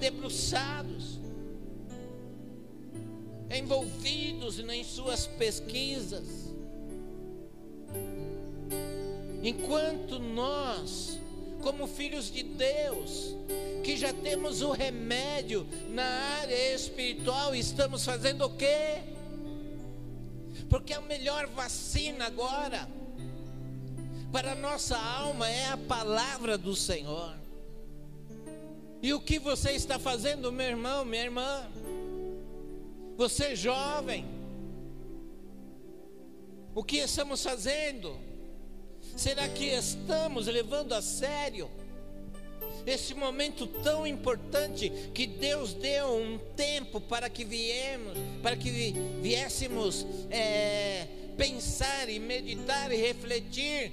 debruçados, 0.00 1.20
envolvidos 3.50 4.58
em 4.58 4.82
suas 4.82 5.26
pesquisas 5.26 6.53
Enquanto 9.42 10.18
nós, 10.18 11.20
como 11.62 11.86
filhos 11.86 12.30
de 12.30 12.42
Deus, 12.42 13.34
que 13.84 13.96
já 13.96 14.12
temos 14.12 14.62
o 14.62 14.70
remédio 14.70 15.66
na 15.90 16.04
área 16.40 16.74
espiritual, 16.74 17.54
estamos 17.54 18.04
fazendo 18.04 18.46
o 18.46 18.56
quê? 18.56 19.02
Porque 20.70 20.94
a 20.94 21.00
melhor 21.02 21.46
vacina 21.48 22.26
agora 22.26 22.88
para 24.32 24.52
a 24.52 24.56
nossa 24.56 24.96
alma 24.96 25.48
é 25.48 25.66
a 25.66 25.76
palavra 25.76 26.56
do 26.56 26.74
Senhor. 26.74 27.36
E 29.02 29.12
o 29.12 29.20
que 29.20 29.38
você 29.38 29.72
está 29.72 29.98
fazendo, 29.98 30.50
meu 30.50 30.66
irmão, 30.66 31.04
minha 31.04 31.24
irmã? 31.24 31.66
Você 33.16 33.54
jovem, 33.54 34.24
o 36.74 36.82
que 36.82 36.98
estamos 36.98 37.42
fazendo? 37.42 38.18
Será 39.16 39.48
que 39.48 39.66
estamos 39.66 40.46
levando 40.46 40.92
a 40.92 41.00
sério 41.00 41.70
esse 42.86 43.14
momento 43.14 43.66
tão 43.66 44.06
importante 44.06 44.90
que 45.14 45.26
Deus 45.26 45.72
deu 45.72 46.16
um 46.16 46.38
tempo 46.54 47.00
para 47.00 47.30
que 47.30 47.44
viemos, 47.44 48.16
para 48.42 48.56
que 48.56 48.92
viéssemos 49.22 50.04
é, 50.30 51.06
pensar 51.36 52.08
e 52.08 52.18
meditar 52.18 52.92
e 52.92 52.96
refletir 52.96 53.92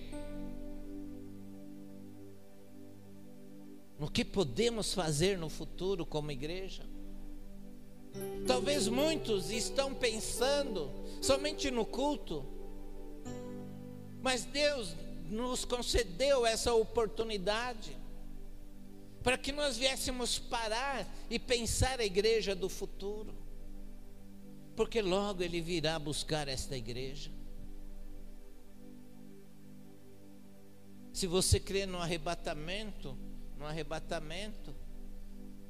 no 3.97 4.09
que 4.09 4.25
podemos 4.25 4.93
fazer 4.93 5.37
no 5.37 5.49
futuro 5.49 6.05
como 6.05 6.31
igreja? 6.31 6.83
Talvez 8.45 8.87
muitos 8.87 9.51
estão 9.51 9.93
pensando 9.93 10.91
somente 11.21 11.71
no 11.71 11.85
culto, 11.85 12.60
mas 14.21 14.43
Deus 14.43 14.95
nos 15.29 15.65
concedeu 15.65 16.45
essa 16.45 16.73
oportunidade 16.73 17.97
para 19.23 19.37
que 19.37 19.51
nós 19.51 19.77
viéssemos 19.77 20.39
parar 20.39 21.07
e 21.29 21.37
pensar 21.39 21.99
a 21.99 22.05
igreja 22.05 22.55
do 22.55 22.67
futuro, 22.67 23.33
porque 24.75 25.01
logo 25.01 25.43
Ele 25.43 25.61
virá 25.61 25.97
buscar 25.99 26.47
esta 26.47 26.75
igreja. 26.75 27.31
Se 31.13 31.27
você 31.27 31.59
crê 31.59 31.85
no 31.85 31.99
arrebatamento, 31.99 33.17
no 33.57 33.65
arrebatamento, 33.65 34.73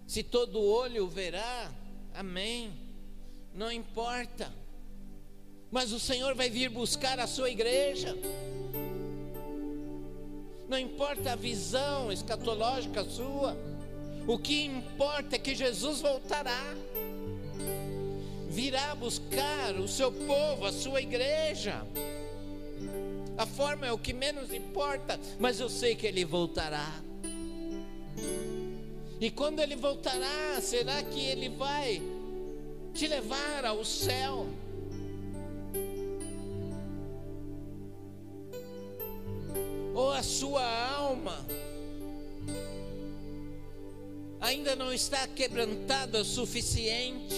se 0.07 0.23
todo 0.23 0.61
olho 0.61 1.07
verá, 1.07 1.73
amém, 2.13 2.71
não 3.53 3.71
importa, 3.71 4.53
mas 5.71 5.91
o 5.93 5.99
Senhor 5.99 6.35
vai 6.35 6.49
vir 6.49 6.69
buscar 6.69 7.19
a 7.19 7.27
sua 7.27 7.49
igreja 7.49 8.17
não 10.71 10.79
importa 10.79 11.33
a 11.33 11.35
visão 11.35 12.09
escatológica 12.13 13.03
sua, 13.03 13.57
o 14.25 14.37
que 14.37 14.63
importa 14.63 15.35
é 15.35 15.39
que 15.39 15.53
Jesus 15.53 15.99
voltará, 15.99 16.63
virá 18.47 18.95
buscar 18.95 19.75
o 19.75 19.85
seu 19.85 20.13
povo, 20.13 20.65
a 20.65 20.71
sua 20.71 21.01
igreja. 21.01 21.85
A 23.37 23.45
forma 23.45 23.85
é 23.85 23.91
o 23.91 23.97
que 23.97 24.13
menos 24.13 24.53
importa, 24.53 25.19
mas 25.37 25.59
eu 25.59 25.67
sei 25.67 25.93
que 25.93 26.07
ele 26.07 26.23
voltará. 26.23 26.89
E 29.19 29.29
quando 29.29 29.59
ele 29.59 29.75
voltará, 29.75 30.61
será 30.61 31.03
que 31.03 31.19
ele 31.19 31.49
vai 31.49 32.01
te 32.93 33.07
levar 33.09 33.65
ao 33.65 33.83
céu? 33.83 34.47
Sua 40.23 40.63
alma 40.93 41.45
ainda 44.39 44.75
não 44.75 44.91
está 44.91 45.27
quebrantada 45.27 46.19
o 46.19 46.25
suficiente 46.25 47.35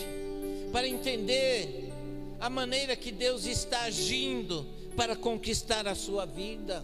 para 0.72 0.88
entender 0.88 1.91
a 2.39 2.50
maneira 2.50 2.96
que 2.96 3.12
Deus 3.12 3.46
está 3.46 3.82
agindo 3.84 4.65
para 4.96 5.15
conquistar 5.15 5.88
a 5.88 5.96
sua 5.96 6.26
vida? 6.26 6.84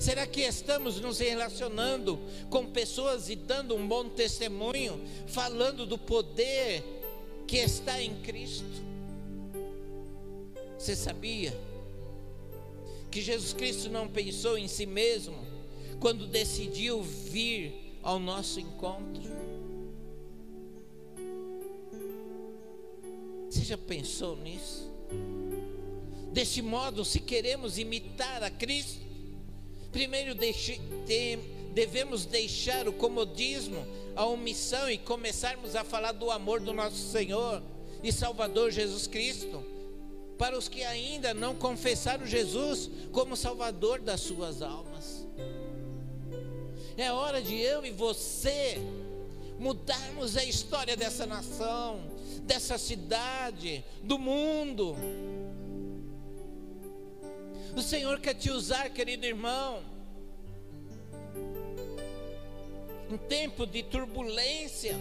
Será 0.00 0.26
que 0.26 0.40
estamos 0.40 1.00
nos 1.00 1.18
relacionando 1.18 2.18
com 2.50 2.66
pessoas 2.66 3.28
e 3.28 3.36
dando 3.36 3.76
um 3.76 3.86
bom 3.86 4.08
testemunho, 4.08 5.00
falando 5.26 5.86
do 5.86 5.96
poder 5.96 6.82
que 7.46 7.58
está 7.58 8.02
em 8.02 8.14
Cristo? 8.22 8.82
Você 10.78 10.96
sabia 10.96 11.56
que 13.14 13.22
Jesus 13.22 13.52
Cristo 13.52 13.88
não 13.88 14.08
pensou 14.08 14.58
em 14.58 14.66
si 14.66 14.84
mesmo 14.84 15.36
quando 16.00 16.26
decidiu 16.26 17.00
vir 17.00 17.72
ao 18.02 18.18
nosso 18.18 18.58
encontro? 18.58 19.22
Você 23.48 23.62
já 23.62 23.78
pensou 23.78 24.36
nisso? 24.38 24.92
Deste 26.32 26.60
modo, 26.60 27.04
se 27.04 27.20
queremos 27.20 27.78
imitar 27.78 28.42
a 28.42 28.50
Cristo, 28.50 29.00
primeiro 29.92 30.34
deixe, 30.34 30.80
tem, 31.06 31.38
devemos 31.72 32.26
deixar 32.26 32.88
o 32.88 32.92
comodismo, 32.92 33.86
a 34.16 34.26
omissão 34.26 34.90
e 34.90 34.98
começarmos 34.98 35.76
a 35.76 35.84
falar 35.84 36.10
do 36.10 36.32
amor 36.32 36.58
do 36.58 36.72
nosso 36.72 37.12
Senhor 37.12 37.62
e 38.02 38.10
Salvador 38.10 38.72
Jesus 38.72 39.06
Cristo. 39.06 39.73
Para 40.44 40.58
os 40.58 40.68
que 40.68 40.84
ainda 40.84 41.32
não 41.32 41.54
confessaram 41.54 42.26
Jesus 42.26 42.90
como 43.12 43.34
Salvador 43.34 43.98
das 43.98 44.20
suas 44.20 44.60
almas, 44.60 45.26
é 46.98 47.10
hora 47.10 47.40
de 47.40 47.58
eu 47.58 47.82
e 47.82 47.90
você 47.90 48.76
mudarmos 49.58 50.36
a 50.36 50.44
história 50.44 50.98
dessa 50.98 51.24
nação, 51.24 51.98
dessa 52.42 52.76
cidade, 52.76 53.82
do 54.02 54.18
mundo. 54.18 54.94
O 57.74 57.80
Senhor 57.80 58.20
quer 58.20 58.34
te 58.34 58.50
usar, 58.50 58.90
querido 58.90 59.24
irmão. 59.24 59.82
Em 63.10 63.16
tempo 63.16 63.66
de 63.66 63.82
turbulência, 63.82 64.94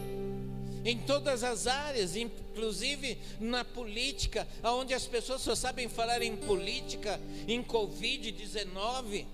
em 0.86 0.98
todas 0.98 1.44
as 1.44 1.68
áreas, 1.68 2.16
inclusive 2.16 3.18
na 3.40 3.64
política, 3.64 4.48
onde 4.64 4.94
as 4.94 5.06
pessoas 5.06 5.42
só 5.42 5.56
sabem 5.56 5.88
falar 5.88 6.22
em 6.22 6.36
política, 6.36 7.20
em 7.48 7.64
Covid-19. 7.64 9.26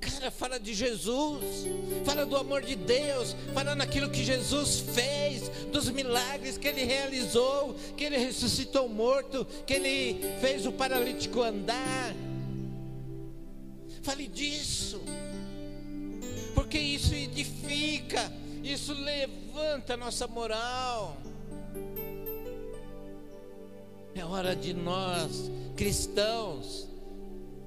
Cara, 0.00 0.30
fala 0.30 0.60
de 0.60 0.74
Jesus, 0.74 1.66
fala 2.04 2.26
do 2.26 2.36
amor 2.36 2.62
de 2.62 2.76
Deus, 2.76 3.34
fala 3.54 3.74
naquilo 3.74 4.10
que 4.10 4.22
Jesus 4.22 4.80
fez, 4.80 5.48
dos 5.72 5.88
milagres 5.88 6.58
que 6.58 6.68
ele 6.68 6.84
realizou, 6.84 7.74
que 7.96 8.04
ele 8.04 8.18
ressuscitou 8.18 8.86
o 8.86 8.90
morto, 8.90 9.46
que 9.66 9.72
ele 9.72 10.20
fez 10.40 10.66
o 10.66 10.72
paralítico 10.72 11.42
andar. 11.42 12.14
Fale 14.02 14.26
disso, 14.26 15.00
porque 16.54 16.78
isso 16.78 17.14
edifica, 17.14 18.30
isso 18.72 18.92
levanta 18.94 19.94
a 19.94 19.96
nossa 19.96 20.26
moral. 20.26 21.16
É 24.14 24.24
hora 24.24 24.54
de 24.54 24.72
nós, 24.72 25.50
cristãos, 25.76 26.88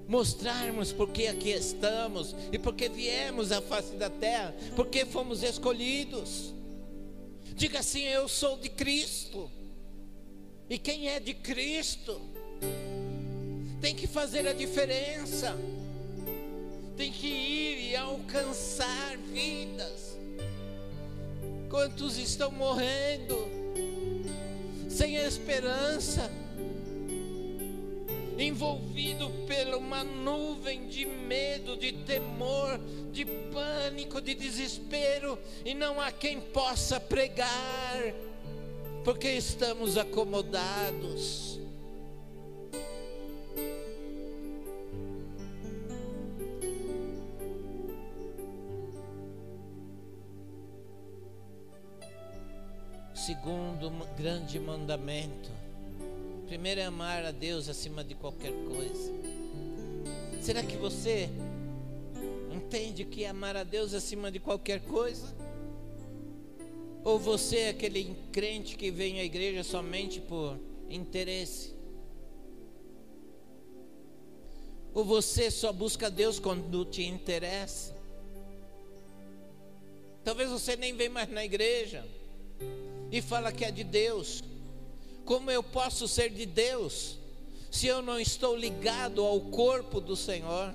mostrarmos 0.08 0.92
porque 0.92 1.28
aqui 1.28 1.52
estamos 1.52 2.36
e 2.52 2.58
porque 2.58 2.90
viemos 2.90 3.52
à 3.52 3.62
face 3.62 3.96
da 3.96 4.10
terra, 4.10 4.56
porque 4.76 5.06
fomos 5.06 5.44
escolhidos. 5.44 6.54
Diga 7.54 7.80
assim: 7.80 8.04
Eu 8.04 8.28
sou 8.28 8.58
de 8.58 8.70
Cristo. 8.70 9.52
E 10.70 10.78
quem 10.78 11.08
é 11.08 11.20
de 11.20 11.34
Cristo 11.34 12.20
tem 13.80 13.96
que 13.96 14.06
fazer 14.06 14.46
a 14.48 14.54
diferença 14.54 15.56
tem 16.98 17.12
que 17.12 17.28
ir 17.28 17.92
e 17.92 17.96
alcançar 17.96 19.16
vidas. 19.32 20.17
Quantos 21.70 22.18
estão 22.18 22.52
morrendo 22.52 23.36
sem 24.90 25.16
esperança, 25.16 26.32
envolvido 28.38 29.30
por 29.30 29.76
uma 29.76 30.04
nuvem 30.04 30.88
de 30.88 31.06
medo, 31.06 31.78
de 31.78 31.92
temor, 31.92 32.80
de 33.12 33.26
pânico, 33.26 34.22
de 34.22 34.34
desespero, 34.34 35.38
e 35.66 35.74
não 35.74 36.00
há 36.00 36.12
quem 36.12 36.40
possa 36.40 37.00
pregar, 37.00 38.14
porque 39.04 39.30
estamos 39.30 39.98
acomodados. 39.98 41.57
Segundo 53.28 53.90
grande 54.16 54.58
mandamento. 54.58 55.50
Primeiro 56.48 56.80
é 56.80 56.86
amar 56.86 57.26
a 57.26 57.32
Deus 57.32 57.68
acima 57.68 58.02
de 58.02 58.16
qualquer 58.16 58.54
coisa. 58.54 59.14
Será 60.42 60.64
que 60.64 60.78
você 60.78 61.30
entende 62.56 63.04
que 63.04 63.26
é 63.26 63.28
amar 63.28 63.58
a 63.58 63.66
Deus 63.66 63.94
acima 63.94 64.32
de 64.32 64.40
qualquer 64.40 64.80
coisa? 64.80 65.36
Ou 67.04 67.20
você 67.20 67.58
é 67.58 67.70
aquele 67.72 68.16
crente 68.32 68.78
que 68.78 68.90
vem 68.90 69.20
à 69.20 69.26
igreja 69.26 69.62
somente 69.62 70.22
por 70.22 70.58
interesse? 70.90 71.76
Ou 74.94 75.04
você 75.04 75.52
só 75.52 75.74
busca 75.74 76.10
Deus 76.10 76.40
quando 76.40 76.86
te 76.86 77.04
interessa? 77.04 77.94
Talvez 80.24 80.50
você 80.50 80.78
nem 80.78 80.96
vem 80.96 81.10
mais 81.10 81.30
na 81.30 81.44
igreja 81.44 82.06
e 83.12 83.22
fala 83.22 83.52
que 83.52 83.64
é 83.64 83.72
de 83.72 83.84
Deus. 83.84 84.44
Como 85.26 85.52
eu 85.52 85.62
posso 85.62 86.08
ser 86.08 86.30
de 86.30 86.46
Deus 86.46 87.18
se 87.70 87.88
eu 87.88 88.02
não 88.02 88.20
estou 88.20 88.56
ligado 88.56 89.24
ao 89.24 89.42
corpo 89.42 90.00
do 90.00 90.16
Senhor? 90.16 90.74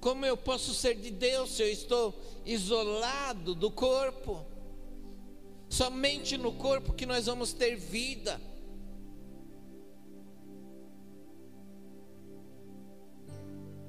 Como 0.00 0.26
eu 0.26 0.36
posso 0.36 0.74
ser 0.74 0.96
de 0.96 1.10
Deus 1.10 1.50
se 1.50 1.62
eu 1.62 1.70
estou 1.70 2.14
isolado 2.44 3.54
do 3.54 3.70
corpo? 3.70 4.44
Somente 5.68 6.36
no 6.36 6.52
corpo 6.52 6.92
que 6.92 7.06
nós 7.06 7.26
vamos 7.26 7.52
ter 7.52 7.74
vida. 7.76 8.38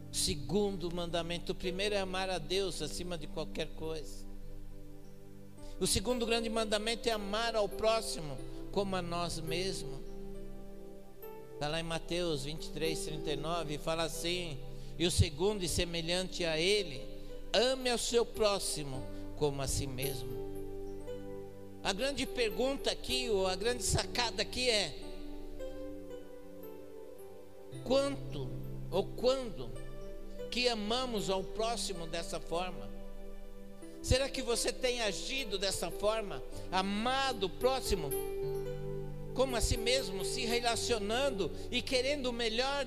Segundo 0.10 0.95
mandamento, 0.95 1.51
o 1.51 1.56
primeiro 1.56 1.93
é 1.93 1.99
amar 1.99 2.30
a 2.30 2.38
Deus 2.38 2.82
acima 2.82 3.17
de 3.17 3.28
qualquer 3.28 3.67
coisa. 3.75 4.25
O 5.80 5.86
segundo 5.86 6.26
grande 6.26 6.50
mandamento 6.50 7.10
é 7.10 7.12
amar 7.12 7.56
ao 7.56 7.68
próximo 7.68 8.38
como 8.72 8.96
a 8.96 9.02
nós 9.02 9.40
mesmos. 9.40 10.00
Está 11.54 11.68
lá 11.68 11.80
em 11.80 11.84
Mateus 11.84 12.46
23, 12.46 12.98
39, 13.06 13.78
fala 13.78 14.04
assim: 14.04 14.58
e 14.98 15.06
o 15.06 15.12
segundo, 15.12 15.64
e 15.64 15.68
semelhante 15.68 16.46
a 16.46 16.58
ele, 16.58 17.02
ame 17.52 17.90
ao 17.90 17.98
seu 17.98 18.26
próximo 18.26 19.04
como 19.38 19.62
a 19.62 19.68
si 19.68 19.86
mesmo. 19.86 20.46
A 21.84 21.92
grande 21.92 22.26
pergunta 22.26 22.90
aqui, 22.92 23.30
ou 23.30 23.46
a 23.46 23.56
grande 23.56 23.84
sacada 23.84 24.42
aqui 24.42 24.70
é: 24.70 24.96
quanto 27.84 28.50
ou 28.90 29.04
quando 29.04 29.70
que 30.50 30.70
amamos 30.70 31.30
ao 31.30 31.44
próximo 31.44 32.08
dessa 32.08 32.40
forma? 32.40 32.95
Será 34.06 34.30
que 34.30 34.44
você 34.44 34.72
tem 34.72 35.02
agido 35.02 35.58
dessa 35.58 35.89
forma? 35.89 36.44
Amado 36.72 37.48
o 37.48 37.50
próximo 37.50 38.12
como 39.34 39.56
a 39.56 39.62
si 39.62 39.78
mesmo, 39.78 40.24
se 40.24 40.46
relacionando 40.46 41.52
e 41.72 41.82
querendo 41.82 42.28
o 42.28 42.32
melhor 42.32 42.86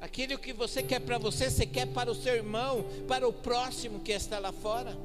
Aquilo 0.00 0.38
que 0.38 0.52
você 0.52 0.80
quer 0.80 1.00
para 1.00 1.18
você, 1.18 1.50
você 1.50 1.66
quer 1.66 1.88
para 1.88 2.08
o 2.08 2.14
seu 2.14 2.32
irmão, 2.36 2.84
para 3.08 3.26
o 3.26 3.32
próximo 3.32 3.98
que 3.98 4.12
está 4.12 4.38
lá 4.38 4.52
fora. 4.52 4.96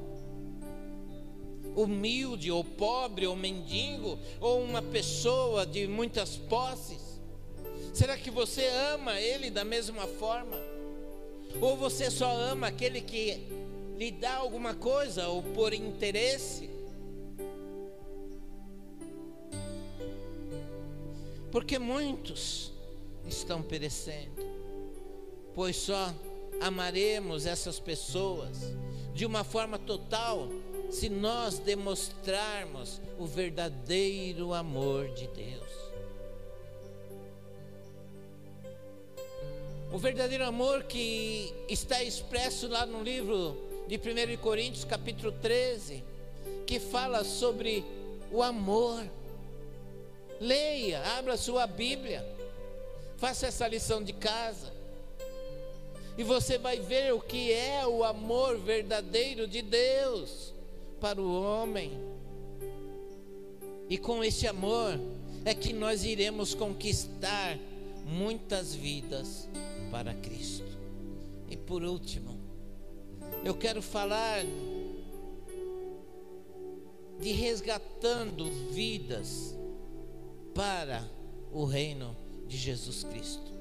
Humilde, 1.76 2.52
ou 2.52 2.64
pobre, 2.64 3.26
ou 3.26 3.36
mendigo, 3.36 4.20
ou 4.40 4.62
uma 4.62 4.84
pessoa 4.84 5.66
de 5.66 5.88
muitas 5.88 6.38
posses. 6.38 7.20
Será 7.92 8.16
que 8.16 8.30
você 8.30 8.68
ama 8.94 9.20
ele 9.20 9.50
da 9.50 9.64
mesma 9.64 10.06
forma? 10.06 10.56
Ou 11.60 11.76
você 11.76 12.12
só 12.12 12.32
ama 12.32 12.68
aquele 12.68 13.02
que 13.02 13.63
lhe 13.98 14.12
dá 14.12 14.36
alguma 14.36 14.74
coisa 14.74 15.28
ou 15.28 15.42
por 15.42 15.74
interesse. 15.74 16.70
Porque 21.52 21.78
muitos 21.78 22.72
estão 23.28 23.62
perecendo, 23.62 24.44
pois 25.54 25.76
só 25.76 26.14
amaremos 26.60 27.46
essas 27.46 27.80
pessoas 27.80 28.58
de 29.14 29.26
uma 29.26 29.44
forma 29.44 29.78
total 29.78 30.50
se 30.90 31.10
nós 31.10 31.60
demonstrarmos 31.60 33.00
o 33.20 33.26
verdadeiro 33.26 34.54
amor 34.54 35.10
de 35.10 35.28
Deus. 35.28 35.72
O 39.92 39.98
verdadeiro 40.00 40.44
amor 40.44 40.84
que 40.84 41.54
está 41.70 42.04
expresso 42.04 42.68
lá 42.68 42.84
no 42.84 43.04
livro 43.04 43.73
de 43.94 44.00
1 44.00 44.38
Coríntios, 44.38 44.84
capítulo 44.84 45.32
13, 45.32 46.04
que 46.66 46.80
fala 46.80 47.24
sobre 47.24 47.86
o 48.32 48.42
amor. 48.42 49.08
Leia, 50.40 51.00
abra 51.16 51.38
sua 51.38 51.68
Bíblia, 51.68 52.26
faça 53.18 53.46
essa 53.46 53.68
lição 53.68 54.04
de 54.04 54.12
casa, 54.12 54.74
e 56.18 56.24
você 56.24 56.58
vai 56.58 56.80
ver 56.80 57.14
o 57.14 57.22
que 57.22 57.54
é 57.54 57.86
o 57.86 58.04
amor 58.04 58.58
verdadeiro 58.58 59.48
de 59.48 59.62
Deus 59.62 60.56
para 61.00 61.22
o 61.22 61.44
homem. 61.44 61.92
E 63.88 63.96
com 64.00 64.24
esse 64.24 64.48
amor 64.48 65.00
é 65.46 65.54
que 65.54 65.72
nós 65.72 66.04
iremos 66.04 66.56
conquistar 66.56 67.60
muitas 68.08 68.74
vidas 68.74 69.48
para 69.92 70.16
Cristo. 70.16 70.66
E 71.48 71.56
por 71.56 71.84
último, 71.84 72.33
eu 73.44 73.54
quero 73.54 73.82
falar 73.82 74.46
de 77.20 77.32
resgatando 77.32 78.50
vidas 78.72 79.56
para 80.54 81.04
o 81.52 81.66
reino 81.66 82.16
de 82.48 82.58
Jesus 82.58 83.04
Cristo. 83.04 83.52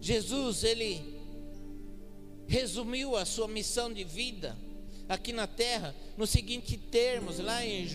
Jesus, 0.00 0.62
ele 0.62 1.00
resumiu 2.46 3.16
a 3.16 3.24
sua 3.24 3.48
missão 3.48 3.92
de 3.92 4.04
vida 4.04 4.56
aqui 5.08 5.32
na 5.32 5.46
terra 5.46 5.94
nos 6.16 6.30
seguintes 6.30 6.78
termos, 6.90 7.38
lá 7.40 7.64
em, 7.64 7.88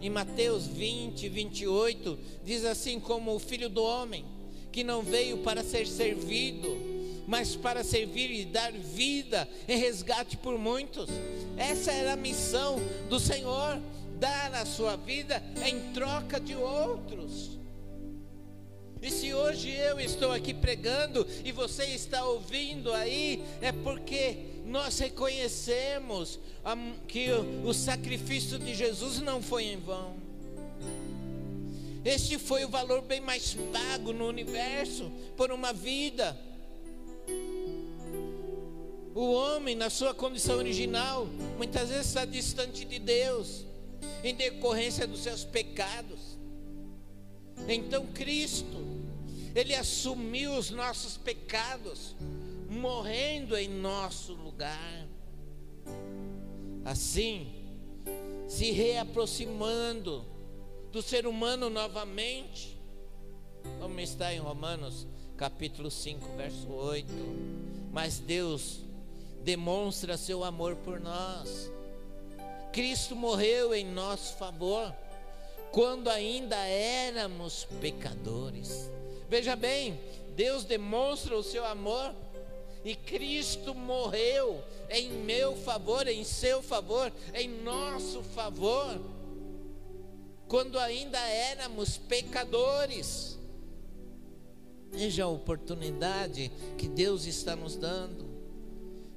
em 0.00 0.08
Mateus 0.08 0.66
20, 0.66 1.28
28, 1.28 2.18
diz 2.42 2.64
assim: 2.64 2.98
como 2.98 3.34
o 3.34 3.38
filho 3.38 3.68
do 3.68 3.82
homem, 3.82 4.24
que 4.72 4.82
não 4.82 5.02
veio 5.02 5.38
para 5.38 5.62
ser 5.62 5.86
servido, 5.86 6.97
mas 7.28 7.54
para 7.54 7.84
servir 7.84 8.30
e 8.30 8.46
dar 8.46 8.72
vida 8.72 9.46
em 9.68 9.76
resgate 9.76 10.34
por 10.38 10.58
muitos. 10.58 11.10
Essa 11.58 11.92
era 11.92 12.14
a 12.14 12.16
missão 12.16 12.80
do 13.10 13.20
Senhor, 13.20 13.78
dar 14.18 14.54
a 14.54 14.64
sua 14.64 14.96
vida 14.96 15.42
em 15.62 15.92
troca 15.92 16.40
de 16.40 16.56
outros. 16.56 17.58
E 19.02 19.10
se 19.10 19.34
hoje 19.34 19.70
eu 19.70 20.00
estou 20.00 20.32
aqui 20.32 20.54
pregando 20.54 21.26
e 21.44 21.52
você 21.52 21.84
está 21.84 22.24
ouvindo 22.24 22.94
aí, 22.94 23.44
é 23.60 23.72
porque 23.72 24.38
nós 24.64 24.98
reconhecemos 24.98 26.40
que 27.06 27.28
o 27.62 27.74
sacrifício 27.74 28.58
de 28.58 28.74
Jesus 28.74 29.20
não 29.20 29.42
foi 29.42 29.64
em 29.64 29.76
vão. 29.76 30.16
Este 32.06 32.38
foi 32.38 32.64
o 32.64 32.70
valor 32.70 33.02
bem 33.02 33.20
mais 33.20 33.54
pago 33.70 34.14
no 34.14 34.26
universo 34.26 35.12
por 35.36 35.52
uma 35.52 35.74
vida. 35.74 36.47
O 39.14 39.32
homem, 39.32 39.74
na 39.74 39.90
sua 39.90 40.14
condição 40.14 40.56
original, 40.58 41.26
muitas 41.56 41.88
vezes 41.88 42.06
está 42.06 42.24
distante 42.24 42.84
de 42.84 42.98
Deus, 42.98 43.64
em 44.22 44.34
decorrência 44.34 45.06
dos 45.06 45.20
seus 45.20 45.44
pecados. 45.44 46.38
Então 47.66 48.06
Cristo, 48.06 48.76
Ele 49.54 49.74
assumiu 49.74 50.54
os 50.54 50.70
nossos 50.70 51.16
pecados, 51.16 52.14
morrendo 52.68 53.56
em 53.56 53.68
nosso 53.68 54.34
lugar. 54.34 55.06
Assim, 56.84 57.52
se 58.46 58.70
reaproximando 58.70 60.24
do 60.92 61.02
ser 61.02 61.26
humano 61.26 61.68
novamente, 61.68 62.78
como 63.80 63.98
está 64.00 64.32
em 64.32 64.38
Romanos 64.38 65.06
capítulo 65.36 65.90
5, 65.90 66.36
verso 66.36 66.68
8. 66.68 67.12
Mas 67.92 68.18
Deus 68.18 68.80
demonstra 69.48 70.18
seu 70.18 70.44
amor 70.44 70.76
por 70.76 71.00
nós. 71.00 71.72
Cristo 72.70 73.16
morreu 73.16 73.74
em 73.74 73.82
nosso 73.82 74.36
favor 74.36 74.94
quando 75.72 76.10
ainda 76.10 76.54
éramos 76.66 77.66
pecadores. 77.80 78.90
Veja 79.26 79.56
bem, 79.56 79.98
Deus 80.36 80.64
demonstra 80.64 81.34
o 81.34 81.42
seu 81.42 81.64
amor 81.64 82.14
e 82.84 82.94
Cristo 82.94 83.74
morreu 83.74 84.62
em 84.90 85.10
meu 85.10 85.56
favor, 85.56 86.06
em 86.06 86.24
seu 86.24 86.62
favor, 86.62 87.10
em 87.32 87.48
nosso 87.48 88.22
favor, 88.22 89.00
quando 90.46 90.78
ainda 90.78 91.18
éramos 91.20 91.96
pecadores. 91.96 93.38
Veja 94.90 95.24
a 95.24 95.28
oportunidade 95.28 96.52
que 96.76 96.86
Deus 96.86 97.24
está 97.24 97.56
nos 97.56 97.76
dando. 97.76 98.27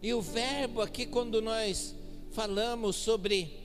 E 0.02 0.14
o 0.14 0.22
verbo 0.22 0.82
aqui, 0.82 1.06
quando 1.06 1.42
nós 1.42 1.96
falamos 2.32 2.96
sobre 2.96 3.60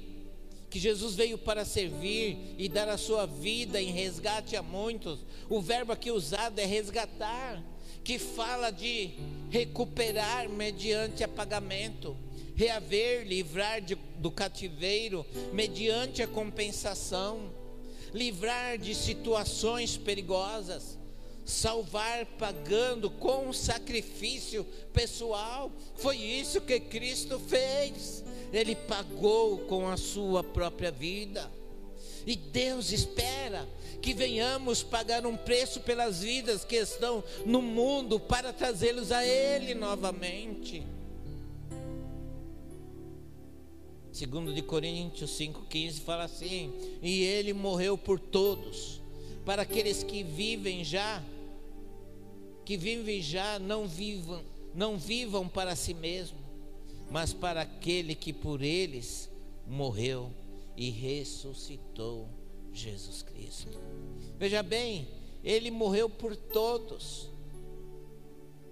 que 0.68 0.78
Jesus 0.78 1.14
veio 1.14 1.38
para 1.38 1.64
servir 1.64 2.54
e 2.58 2.68
dar 2.68 2.88
a 2.88 2.98
sua 2.98 3.24
vida 3.24 3.80
em 3.80 3.90
resgate 3.90 4.54
a 4.54 4.62
muitos, 4.62 5.20
o 5.48 5.60
verbo 5.60 5.92
aqui 5.92 6.10
usado 6.10 6.58
é 6.58 6.66
resgatar, 6.66 7.62
que 8.04 8.18
fala 8.18 8.70
de 8.70 9.12
recuperar 9.50 10.48
mediante 10.48 11.24
apagamento, 11.24 12.16
reaver, 12.54 13.26
livrar 13.26 13.80
de, 13.80 13.94
do 14.18 14.30
cativeiro 14.30 15.24
mediante 15.52 16.22
a 16.22 16.26
compensação, 16.26 17.50
livrar 18.12 18.76
de 18.76 18.94
situações 18.94 19.96
perigosas 19.96 20.98
salvar 21.46 22.26
pagando 22.38 23.08
com 23.08 23.52
sacrifício 23.52 24.64
pessoal. 24.92 25.70
Foi 25.94 26.16
isso 26.16 26.60
que 26.60 26.80
Cristo 26.80 27.38
fez. 27.38 28.24
Ele 28.52 28.74
pagou 28.74 29.58
com 29.60 29.88
a 29.88 29.96
sua 29.96 30.42
própria 30.42 30.90
vida. 30.90 31.48
E 32.26 32.34
Deus 32.34 32.90
espera 32.90 33.68
que 34.02 34.12
venhamos 34.12 34.82
pagar 34.82 35.24
um 35.24 35.36
preço 35.36 35.80
pelas 35.80 36.20
vidas 36.20 36.64
que 36.64 36.74
estão 36.74 37.22
no 37.44 37.62
mundo 37.62 38.18
para 38.18 38.52
trazê-los 38.52 39.12
a 39.12 39.24
Ele 39.24 39.74
novamente. 39.74 40.84
Segundo 44.10 44.52
de 44.52 44.62
Coríntios 44.62 45.38
5,15 45.38 46.00
fala 46.00 46.24
assim: 46.24 46.72
E 47.00 47.22
Ele 47.22 47.52
morreu 47.52 47.96
por 47.96 48.18
todos, 48.18 49.00
para 49.44 49.62
aqueles 49.62 50.02
que 50.02 50.24
vivem 50.24 50.82
já 50.82 51.22
que 52.66 52.76
vivem 52.76 53.22
já 53.22 53.60
não 53.60 53.86
vivam, 53.86 54.42
não 54.74 54.98
vivam 54.98 55.48
para 55.48 55.76
si 55.76 55.94
mesmo, 55.94 56.36
mas 57.08 57.32
para 57.32 57.60
aquele 57.62 58.16
que 58.16 58.32
por 58.32 58.60
eles 58.60 59.30
morreu 59.64 60.32
e 60.76 60.90
ressuscitou 60.90 62.28
Jesus 62.72 63.22
Cristo. 63.22 63.78
Veja 64.36 64.64
bem, 64.64 65.06
ele 65.44 65.70
morreu 65.70 66.10
por 66.10 66.34
todos, 66.34 67.30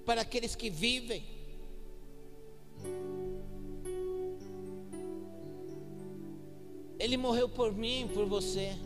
para 0.04 0.22
aqueles 0.22 0.56
que 0.56 0.68
vivem. 0.68 1.22
Ele 6.98 7.16
morreu 7.16 7.48
por 7.48 7.72
mim, 7.72 8.10
por 8.12 8.26
você. 8.26 8.76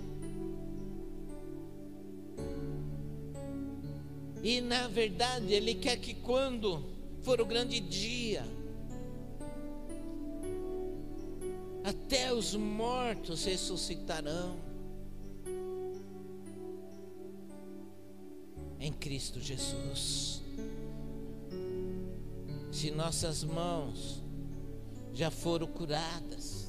E 4.42 4.60
na 4.60 4.88
verdade, 4.88 5.52
Ele 5.52 5.74
quer 5.74 5.96
que 5.96 6.14
quando 6.14 6.84
for 7.22 7.40
o 7.40 7.46
grande 7.46 7.80
dia, 7.80 8.44
até 11.84 12.32
os 12.32 12.54
mortos 12.54 13.44
ressuscitarão 13.44 14.56
em 18.78 18.92
Cristo 18.92 19.40
Jesus. 19.40 20.42
Se 22.70 22.90
nossas 22.90 23.42
mãos 23.42 24.22
já 25.12 25.30
foram 25.30 25.66
curadas, 25.66 26.67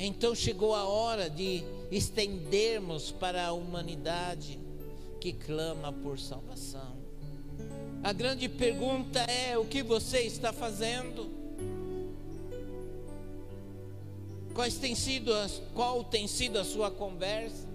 Então 0.00 0.32
chegou 0.32 0.76
a 0.76 0.84
hora 0.84 1.28
de 1.28 1.64
estendermos 1.90 3.10
para 3.10 3.46
a 3.46 3.52
humanidade 3.52 4.60
que 5.20 5.32
clama 5.32 5.92
por 5.92 6.20
salvação. 6.20 6.96
A 8.04 8.12
grande 8.12 8.48
pergunta 8.48 9.18
é: 9.22 9.58
o 9.58 9.64
que 9.64 9.82
você 9.82 10.20
está 10.20 10.52
fazendo? 10.52 11.36
Quais 14.54 14.76
tem 14.76 14.94
sido 14.94 15.34
as, 15.34 15.60
qual 15.74 16.04
tem 16.04 16.28
sido 16.28 16.60
a 16.60 16.64
sua 16.64 16.92
conversa? 16.92 17.66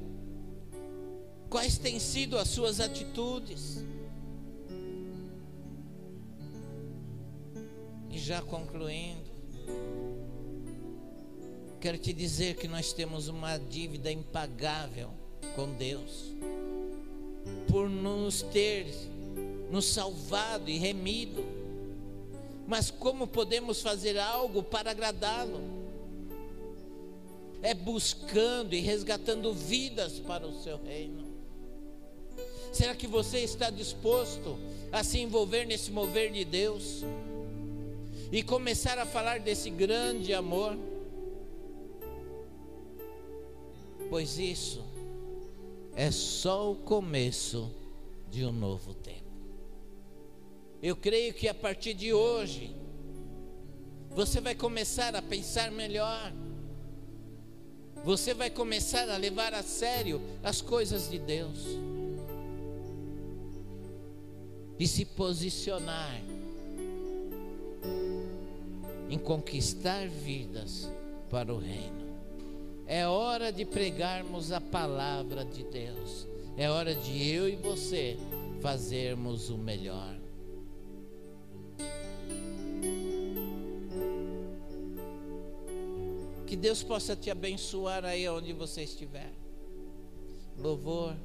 Quais 1.49 1.77
têm 1.77 1.99
sido 1.99 2.37
as 2.37 2.47
suas 2.47 2.79
atitudes? 2.79 3.83
E 8.09 8.17
já 8.17 8.41
concluindo, 8.41 9.22
quero 11.83 11.97
te 11.97 12.13
dizer 12.13 12.55
que 12.55 12.65
nós 12.65 12.93
temos 12.93 13.27
uma 13.27 13.57
dívida 13.57 14.09
impagável 14.09 15.09
com 15.53 15.69
Deus, 15.73 16.31
por 17.69 17.89
nos 17.89 18.41
ter 18.41 18.87
nos 19.69 19.87
salvado 19.87 20.69
e 20.69 20.77
remido. 20.77 21.43
Mas 22.65 22.89
como 22.89 23.27
podemos 23.27 23.81
fazer 23.81 24.17
algo 24.17 24.63
para 24.63 24.91
agradá-lo? 24.91 25.59
É 27.61 27.73
buscando 27.73 28.73
e 28.73 28.79
resgatando 28.79 29.53
vidas 29.53 30.19
para 30.19 30.47
o 30.47 30.63
seu 30.63 30.81
reino. 30.81 31.25
Será 32.71 32.95
que 32.95 33.07
você 33.07 33.39
está 33.39 33.69
disposto 33.69 34.57
a 34.89 35.03
se 35.03 35.19
envolver 35.19 35.65
nesse 35.65 35.91
mover 35.91 36.31
de 36.31 36.45
Deus? 36.45 37.03
E 38.31 38.41
começar 38.41 38.97
a 38.97 39.05
falar 39.05 39.41
desse 39.41 39.69
grande 39.69 40.33
amor? 40.33 40.77
Pois 44.13 44.37
isso 44.37 44.79
é 45.95 46.11
só 46.11 46.71
o 46.71 46.75
começo 46.75 47.71
de 48.29 48.45
um 48.45 48.51
novo 48.51 48.93
tempo. 48.93 49.25
Eu 50.83 50.95
creio 50.95 51.33
que 51.33 51.47
a 51.47 51.53
partir 51.55 51.95
de 51.95 52.13
hoje, 52.13 52.75
você 54.11 54.39
vai 54.39 54.53
começar 54.53 55.15
a 55.15 55.21
pensar 55.23 55.71
melhor. 55.71 56.31
Você 58.05 58.35
vai 58.35 58.51
começar 58.51 59.09
a 59.09 59.17
levar 59.17 59.51
a 59.55 59.63
sério 59.63 60.21
as 60.43 60.61
coisas 60.61 61.09
de 61.09 61.17
Deus. 61.17 61.65
E 64.77 64.87
se 64.87 65.05
posicionar 65.05 66.21
em 69.09 69.17
conquistar 69.17 70.07
vidas 70.07 70.87
para 71.31 71.51
o 71.51 71.57
reino. 71.57 72.02
É 72.85 73.07
hora 73.07 73.51
de 73.51 73.65
pregarmos 73.65 74.51
a 74.51 74.59
palavra 74.59 75.45
de 75.45 75.63
Deus. 75.63 76.27
É 76.57 76.69
hora 76.69 76.93
de 76.93 77.29
eu 77.29 77.49
e 77.49 77.55
você 77.55 78.17
fazermos 78.61 79.49
o 79.49 79.57
melhor. 79.57 80.15
Que 86.45 86.55
Deus 86.55 86.83
possa 86.83 87.15
te 87.15 87.31
abençoar 87.31 88.05
aí 88.05 88.29
onde 88.29 88.53
você 88.53 88.83
estiver. 88.83 89.31
Louvor. 90.57 91.15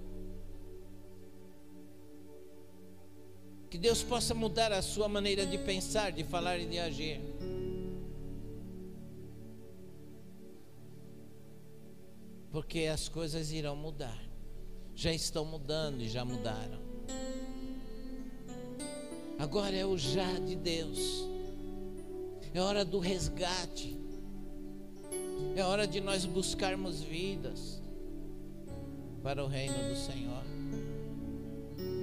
Que 3.69 3.77
Deus 3.77 4.03
possa 4.03 4.33
mudar 4.35 4.73
a 4.73 4.81
sua 4.81 5.07
maneira 5.07 5.45
de 5.45 5.59
pensar, 5.59 6.11
de 6.11 6.25
falar 6.25 6.59
e 6.59 6.65
de 6.65 6.79
agir. 6.79 7.21
Porque 12.69 12.85
as 12.85 13.09
coisas 13.09 13.51
irão 13.51 13.75
mudar. 13.75 14.23
Já 14.95 15.11
estão 15.11 15.43
mudando 15.43 16.03
e 16.03 16.09
já 16.11 16.23
mudaram. 16.23 16.79
Agora 19.39 19.75
é 19.75 19.87
o 19.87 19.97
já 19.97 20.39
de 20.39 20.55
Deus. 20.55 21.27
É 22.53 22.61
hora 22.61 22.85
do 22.85 22.99
resgate. 22.99 23.97
É 25.57 25.65
hora 25.65 25.87
de 25.87 25.99
nós 25.99 26.27
buscarmos 26.27 27.01
vidas 27.01 27.81
para 29.23 29.43
o 29.43 29.49
reino 29.49 29.89
do 29.89 29.97
Senhor. 29.97 30.45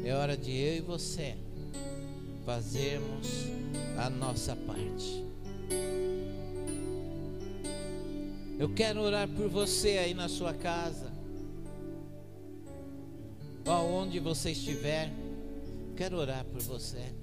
É 0.04 0.16
hora 0.16 0.36
de 0.36 0.50
eu 0.50 0.78
e 0.78 0.82
você 0.82 1.38
fazermos 2.44 3.28
a 4.00 4.10
nossa 4.10 4.56
parte. 4.56 5.24
Eu 8.58 8.70
quero 8.70 9.02
orar 9.02 9.28
por 9.28 9.50
você 9.50 9.98
aí 9.98 10.14
na 10.14 10.30
sua 10.30 10.54
casa, 10.54 11.12
aonde 13.66 14.18
você 14.18 14.52
estiver. 14.52 15.12
Quero 15.98 16.18
orar 16.18 16.46
por 16.46 16.62
você. 16.62 17.14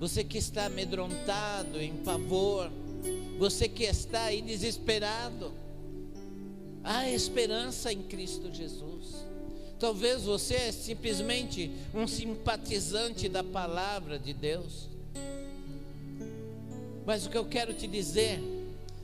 Você 0.00 0.24
que 0.24 0.38
está 0.38 0.66
amedrontado, 0.66 1.80
em 1.80 1.94
pavor, 1.98 2.68
você 3.38 3.68
que 3.68 3.84
está 3.84 4.24
aí 4.24 4.42
desesperado, 4.42 5.52
há 6.82 7.08
esperança 7.08 7.92
em 7.92 8.02
Cristo 8.02 8.52
Jesus. 8.52 9.24
Talvez 9.78 10.22
você 10.22 10.54
é 10.54 10.72
simplesmente 10.72 11.70
um 11.94 12.08
simpatizante 12.08 13.28
da 13.28 13.44
palavra 13.44 14.18
de 14.18 14.32
Deus. 14.32 14.88
Mas 17.06 17.24
o 17.24 17.30
que 17.30 17.38
eu 17.38 17.44
quero 17.44 17.72
te 17.72 17.86
dizer 17.86 18.40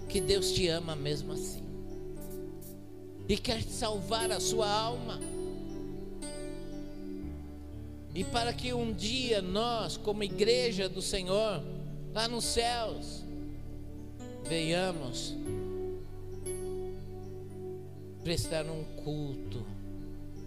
que 0.09 0.21
Deus 0.21 0.53
te 0.53 0.69
ama 0.69 0.97
mesmo 0.97 1.33
assim. 1.33 1.63
E 3.29 3.37
quer 3.37 3.63
salvar 3.63 4.33
a 4.33 4.41
sua 4.41 4.69
alma. 4.69 5.21
E 8.15 8.25
para 8.25 8.53
que 8.53 8.73
um 8.73 8.93
dia 8.93 9.43
nós, 9.43 9.97
como 9.97 10.25
igreja 10.25 10.89
do 10.89 11.03
Senhor, 11.03 11.63
lá 12.15 12.27
nos 12.27 12.45
céus, 12.45 13.23
venhamos 14.49 15.37
prestar 18.25 18.65
um 18.67 18.83
culto 19.05 19.65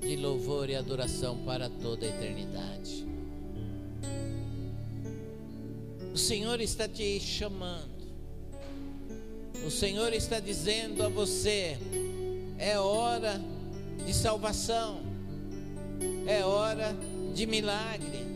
de 0.02 0.16
louvor 0.16 0.70
e 0.70 0.76
adoração 0.76 1.38
para 1.46 1.70
toda 1.70 2.06
a 2.06 2.10
eternidade. 2.10 3.06
O 6.14 6.18
Senhor 6.18 6.60
está 6.60 6.88
te 6.88 7.20
chamando. 7.20 7.91
O 9.66 9.70
Senhor 9.70 10.14
está 10.14 10.40
dizendo 10.40 11.04
a 11.04 11.10
você: 11.10 11.78
é 12.58 12.78
hora 12.80 13.40
de 14.06 14.14
salvação, 14.14 15.02
é 16.28 16.44
hora 16.44 16.96
de 17.34 17.46
milagre. 17.46 18.32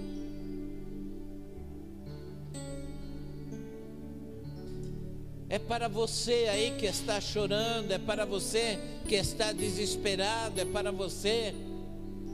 É 5.48 5.60
para 5.60 5.88
você 5.88 6.48
aí 6.50 6.72
que 6.78 6.86
está 6.86 7.22
chorando, 7.22 7.92
é 7.92 8.00
para 8.00 8.26
você 8.26 8.80
que 9.08 9.16
está 9.16 9.52
desesperado, 9.52 10.60
é 10.60 10.66
para 10.66 10.92
você 10.92 11.54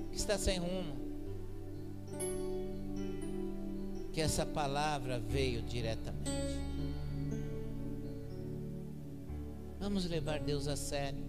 que 0.10 0.18
está 0.18 0.38
sem 0.38 0.60
rumo. 0.60 1.00
Que 4.14 4.22
essa 4.22 4.46
palavra 4.46 5.20
veio 5.20 5.62
diretamente. 5.62 6.71
Vamos 9.82 10.06
levar 10.06 10.40
Deus 10.40 10.68
a 10.68 10.76
sério. 10.76 11.26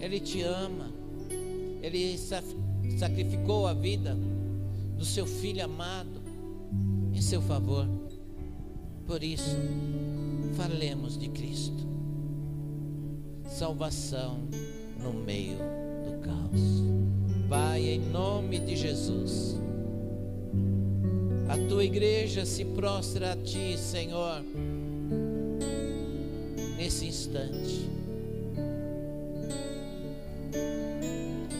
Ele 0.00 0.20
te 0.20 0.40
ama. 0.42 0.92
Ele 1.82 2.16
sacrificou 2.96 3.66
a 3.66 3.74
vida 3.74 4.16
do 4.96 5.04
seu 5.04 5.26
filho 5.26 5.64
amado 5.64 6.22
em 7.12 7.20
seu 7.20 7.42
favor. 7.42 7.88
Por 9.04 9.24
isso, 9.24 9.56
falemos 10.54 11.18
de 11.18 11.28
Cristo. 11.28 11.84
Salvação 13.48 14.48
no 15.02 15.12
meio 15.12 15.58
do 16.04 16.20
caos. 16.20 16.84
Pai, 17.48 17.82
em 17.82 17.98
nome 17.98 18.60
de 18.60 18.76
Jesus, 18.76 19.56
a 21.48 21.68
tua 21.68 21.82
igreja 21.82 22.46
se 22.46 22.64
prostra 22.64 23.32
a 23.32 23.36
ti, 23.36 23.76
Senhor, 23.76 24.44
nesse 26.86 27.04
instante. 27.04 27.90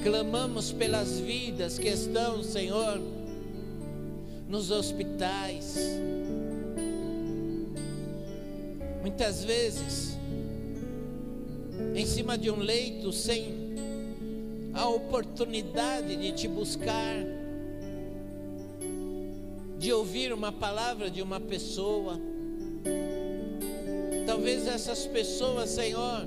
Clamamos 0.04 0.70
pelas 0.70 1.18
vidas 1.18 1.80
que 1.80 1.88
estão, 1.88 2.44
Senhor, 2.44 3.00
nos 4.48 4.70
hospitais, 4.70 5.76
Muitas 9.02 9.44
vezes, 9.44 10.18
em 11.94 12.04
cima 12.04 12.36
de 12.36 12.50
um 12.50 12.58
leito, 12.58 13.12
sem 13.12 13.54
a 14.74 14.88
oportunidade 14.88 16.16
de 16.16 16.32
te 16.32 16.48
buscar, 16.48 17.14
de 19.78 19.92
ouvir 19.92 20.32
uma 20.32 20.50
palavra 20.52 21.08
de 21.08 21.22
uma 21.22 21.40
pessoa. 21.40 22.20
Talvez 24.46 24.68
essas 24.68 25.04
pessoas, 25.08 25.70
Senhor, 25.70 26.24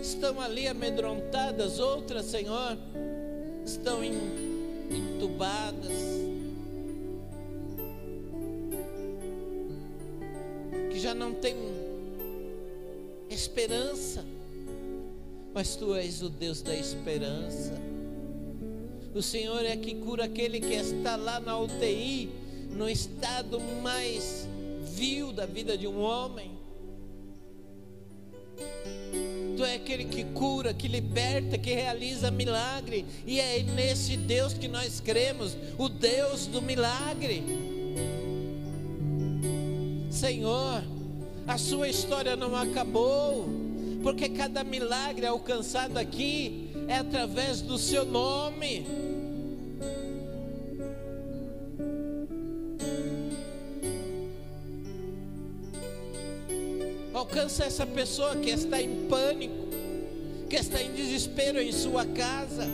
estão 0.00 0.40
ali 0.40 0.66
amedrontadas, 0.66 1.78
outras, 1.78 2.24
Senhor, 2.24 2.78
estão 3.62 4.02
entubadas 4.02 5.92
já 10.94 11.14
não 11.14 11.34
tem 11.34 11.56
esperança, 13.28 14.24
mas 15.52 15.76
tu 15.76 15.94
és 15.96 16.22
o 16.22 16.30
Deus 16.30 16.62
da 16.62 16.74
esperança. 16.74 17.74
O 19.12 19.20
Senhor 19.20 19.62
é 19.64 19.76
que 19.76 19.96
cura 19.96 20.24
aquele 20.24 20.60
que 20.60 20.74
está 20.74 21.16
lá 21.16 21.40
na 21.40 21.58
UTI, 21.58 22.30
no 22.70 22.88
estado 22.88 23.60
mais 23.82 24.41
vil 24.94 25.32
da 25.32 25.46
vida 25.46 25.76
de 25.76 25.86
um 25.86 26.00
homem. 26.00 26.58
Tu 29.56 29.64
é 29.64 29.74
aquele 29.74 30.04
que 30.04 30.24
cura, 30.24 30.72
que 30.72 30.88
liberta, 30.88 31.58
que 31.58 31.72
realiza 31.72 32.30
milagre, 32.30 33.04
e 33.26 33.40
é 33.40 33.62
nesse 33.62 34.16
Deus 34.16 34.54
que 34.54 34.68
nós 34.68 35.00
cremos, 35.00 35.56
o 35.78 35.88
Deus 35.88 36.46
do 36.46 36.62
milagre. 36.62 37.42
Senhor, 40.10 40.82
a 41.46 41.58
sua 41.58 41.88
história 41.88 42.36
não 42.36 42.54
acabou, 42.54 43.48
porque 44.02 44.28
cada 44.28 44.64
milagre 44.64 45.26
alcançado 45.26 45.96
aqui 45.96 46.70
é 46.88 46.96
através 46.96 47.60
do 47.60 47.78
seu 47.78 48.04
nome. 48.04 48.86
Alcança 57.22 57.64
essa 57.64 57.86
pessoa 57.86 58.34
que 58.34 58.50
está 58.50 58.82
em 58.82 59.06
pânico, 59.06 59.68
que 60.50 60.56
está 60.56 60.82
em 60.82 60.92
desespero 60.92 61.60
em 61.60 61.70
sua 61.70 62.04
casa, 62.04 62.66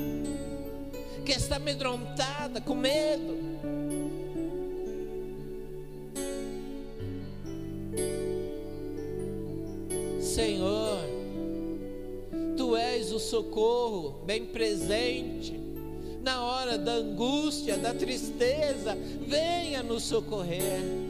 que 1.22 1.32
está 1.32 1.56
amedrontada, 1.56 2.58
com 2.58 2.74
medo. 2.74 3.36
Senhor, 10.18 10.98
Tu 12.56 12.74
és 12.74 13.12
o 13.12 13.18
socorro 13.18 14.22
bem 14.24 14.46
presente 14.46 15.60
na 16.22 16.42
hora 16.42 16.78
da 16.78 16.92
angústia, 16.92 17.76
da 17.76 17.92
tristeza, 17.92 18.96
venha 19.26 19.82
nos 19.82 20.04
socorrer. 20.04 21.07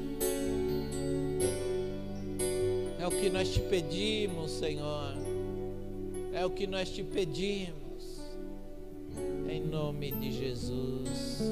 O 3.19 3.21
que 3.21 3.31
nós 3.31 3.53
te 3.53 3.59
pedimos, 3.59 4.53
Senhor. 4.53 5.16
É 6.33 6.47
o 6.47 6.51
que 6.51 6.69
nós 6.69 6.89
te 6.89 7.03
pedimos. 7.03 8.21
Em 9.49 9.61
nome 9.61 10.12
de 10.12 10.31
Jesus. 10.31 11.43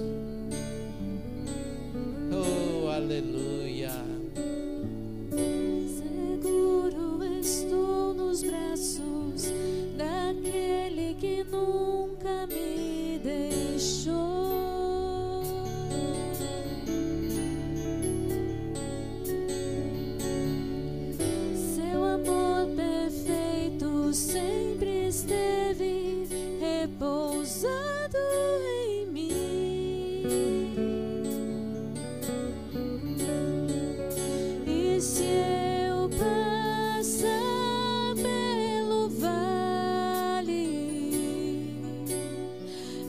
Oh, 2.31 2.89
aleluia. 2.89 3.66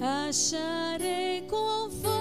Acharei 0.01 1.41
conforto 1.47 2.16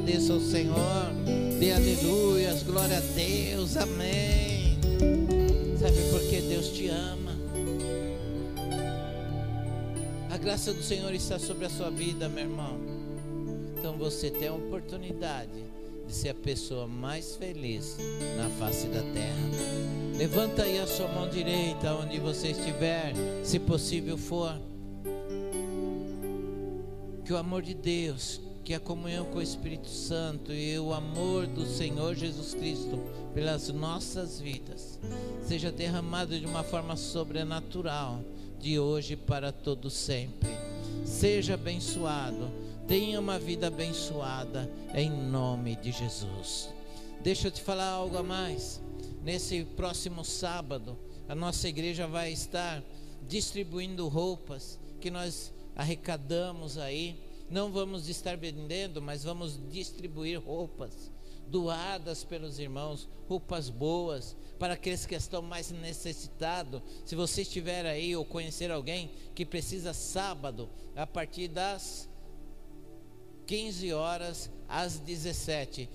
Agradeça 0.00 0.32
ao 0.32 0.40
Senhor. 0.40 1.12
Dê 1.58 1.72
aleluias. 1.72 2.62
Glória 2.62 2.96
a 2.96 3.00
Deus. 3.00 3.76
Amém. 3.76 4.78
Sabe 5.78 6.10
por 6.10 6.20
que 6.22 6.40
Deus 6.40 6.68
te 6.68 6.88
ama? 6.88 7.36
A 10.30 10.38
graça 10.38 10.72
do 10.72 10.82
Senhor 10.82 11.12
está 11.12 11.38
sobre 11.38 11.66
a 11.66 11.70
sua 11.70 11.90
vida, 11.90 12.30
meu 12.30 12.44
irmão. 12.44 12.80
Então 13.76 13.98
você 13.98 14.30
tem 14.30 14.48
a 14.48 14.54
oportunidade 14.54 15.62
de 16.06 16.14
ser 16.14 16.30
a 16.30 16.34
pessoa 16.34 16.86
mais 16.86 17.36
feliz 17.36 17.98
na 18.38 18.48
face 18.58 18.86
da 18.86 19.02
terra. 19.02 20.16
Levanta 20.16 20.62
aí 20.62 20.78
a 20.78 20.86
sua 20.86 21.08
mão 21.08 21.28
direita 21.28 21.94
onde 21.94 22.18
você 22.18 22.48
estiver, 22.48 23.12
se 23.44 23.58
possível 23.58 24.16
for. 24.16 24.58
Que 27.22 27.34
o 27.34 27.36
amor 27.36 27.60
de 27.60 27.74
Deus, 27.74 28.40
que 28.70 28.74
a 28.74 28.78
comunhão 28.78 29.24
com 29.24 29.38
o 29.40 29.42
Espírito 29.42 29.88
Santo 29.88 30.52
e 30.52 30.78
o 30.78 30.94
amor 30.94 31.44
do 31.44 31.66
Senhor 31.66 32.14
Jesus 32.14 32.54
Cristo 32.54 33.00
pelas 33.34 33.68
nossas 33.68 34.40
vidas 34.40 34.96
seja 35.42 35.72
derramado 35.72 36.38
de 36.38 36.46
uma 36.46 36.62
forma 36.62 36.94
sobrenatural 36.94 38.22
de 38.60 38.78
hoje 38.78 39.16
para 39.16 39.50
todo 39.50 39.90
sempre. 39.90 40.50
Seja 41.04 41.54
abençoado, 41.54 42.48
tenha 42.86 43.18
uma 43.18 43.40
vida 43.40 43.66
abençoada 43.66 44.70
em 44.94 45.10
nome 45.10 45.74
de 45.74 45.90
Jesus. 45.90 46.68
Deixa 47.24 47.48
eu 47.48 47.50
te 47.50 47.62
falar 47.62 47.88
algo 47.88 48.18
a 48.18 48.22
mais. 48.22 48.80
Nesse 49.24 49.64
próximo 49.64 50.24
sábado, 50.24 50.96
a 51.28 51.34
nossa 51.34 51.68
igreja 51.68 52.06
vai 52.06 52.30
estar 52.30 52.84
distribuindo 53.28 54.06
roupas 54.06 54.78
que 55.00 55.10
nós 55.10 55.52
arrecadamos 55.74 56.78
aí. 56.78 57.29
Não 57.50 57.72
vamos 57.72 58.08
estar 58.08 58.36
vendendo, 58.36 59.02
mas 59.02 59.24
vamos 59.24 59.58
distribuir 59.70 60.40
roupas 60.40 61.10
doadas 61.48 62.22
pelos 62.22 62.60
irmãos, 62.60 63.08
roupas 63.28 63.68
boas 63.68 64.36
para 64.56 64.74
aqueles 64.74 65.04
que 65.04 65.16
estão 65.16 65.42
mais 65.42 65.72
necessitados. 65.72 66.80
Se 67.04 67.16
você 67.16 67.42
estiver 67.42 67.84
aí 67.86 68.14
ou 68.14 68.24
conhecer 68.24 68.70
alguém 68.70 69.10
que 69.34 69.44
precisa 69.44 69.92
sábado, 69.92 70.70
a 70.94 71.06
partir 71.06 71.48
das 71.48 72.08
15 73.46 73.92
horas 73.92 74.48
às 74.68 75.00
17, 75.00 75.88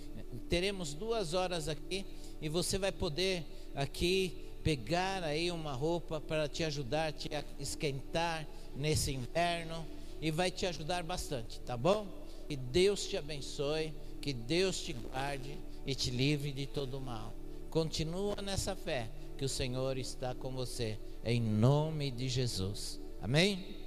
teremos 0.49 0.93
duas 0.93 1.33
horas 1.33 1.69
aqui 1.69 2.05
e 2.41 2.49
você 2.49 2.77
vai 2.77 2.91
poder 2.91 3.45
aqui 3.73 4.51
pegar 4.61 5.23
aí 5.23 5.49
uma 5.51 5.71
roupa 5.71 6.19
para 6.19 6.49
te 6.49 6.65
ajudar, 6.65 7.13
te 7.13 7.29
esquentar 7.59 8.45
nesse 8.75 9.13
inverno 9.13 9.94
e 10.26 10.32
vai 10.32 10.49
te 10.49 10.65
ajudar 10.65 11.03
bastante, 11.03 11.59
tá 11.59 11.78
bom? 11.78 12.07
Que 12.47 12.55
Deus 12.55 13.05
te 13.05 13.15
abençoe, 13.15 13.93
que 14.19 14.34
Deus 14.34 14.82
te 14.82 14.91
guarde 14.91 15.55
e 15.86 15.93
te 15.93 16.09
livre 16.09 16.51
de 16.51 16.65
todo 16.65 16.99
mal. 16.99 17.32
Continua 17.69 18.36
nessa 18.41 18.76
fé 18.76 19.07
que 19.38 19.45
o 19.45 19.49
Senhor 19.49 19.99
está 19.99 20.34
com 20.34 20.51
você, 20.51 20.97
em 21.23 21.39
nome 21.39 22.09
de 22.09 22.28
Jesus. 22.28 22.99
Amém? 23.21 23.84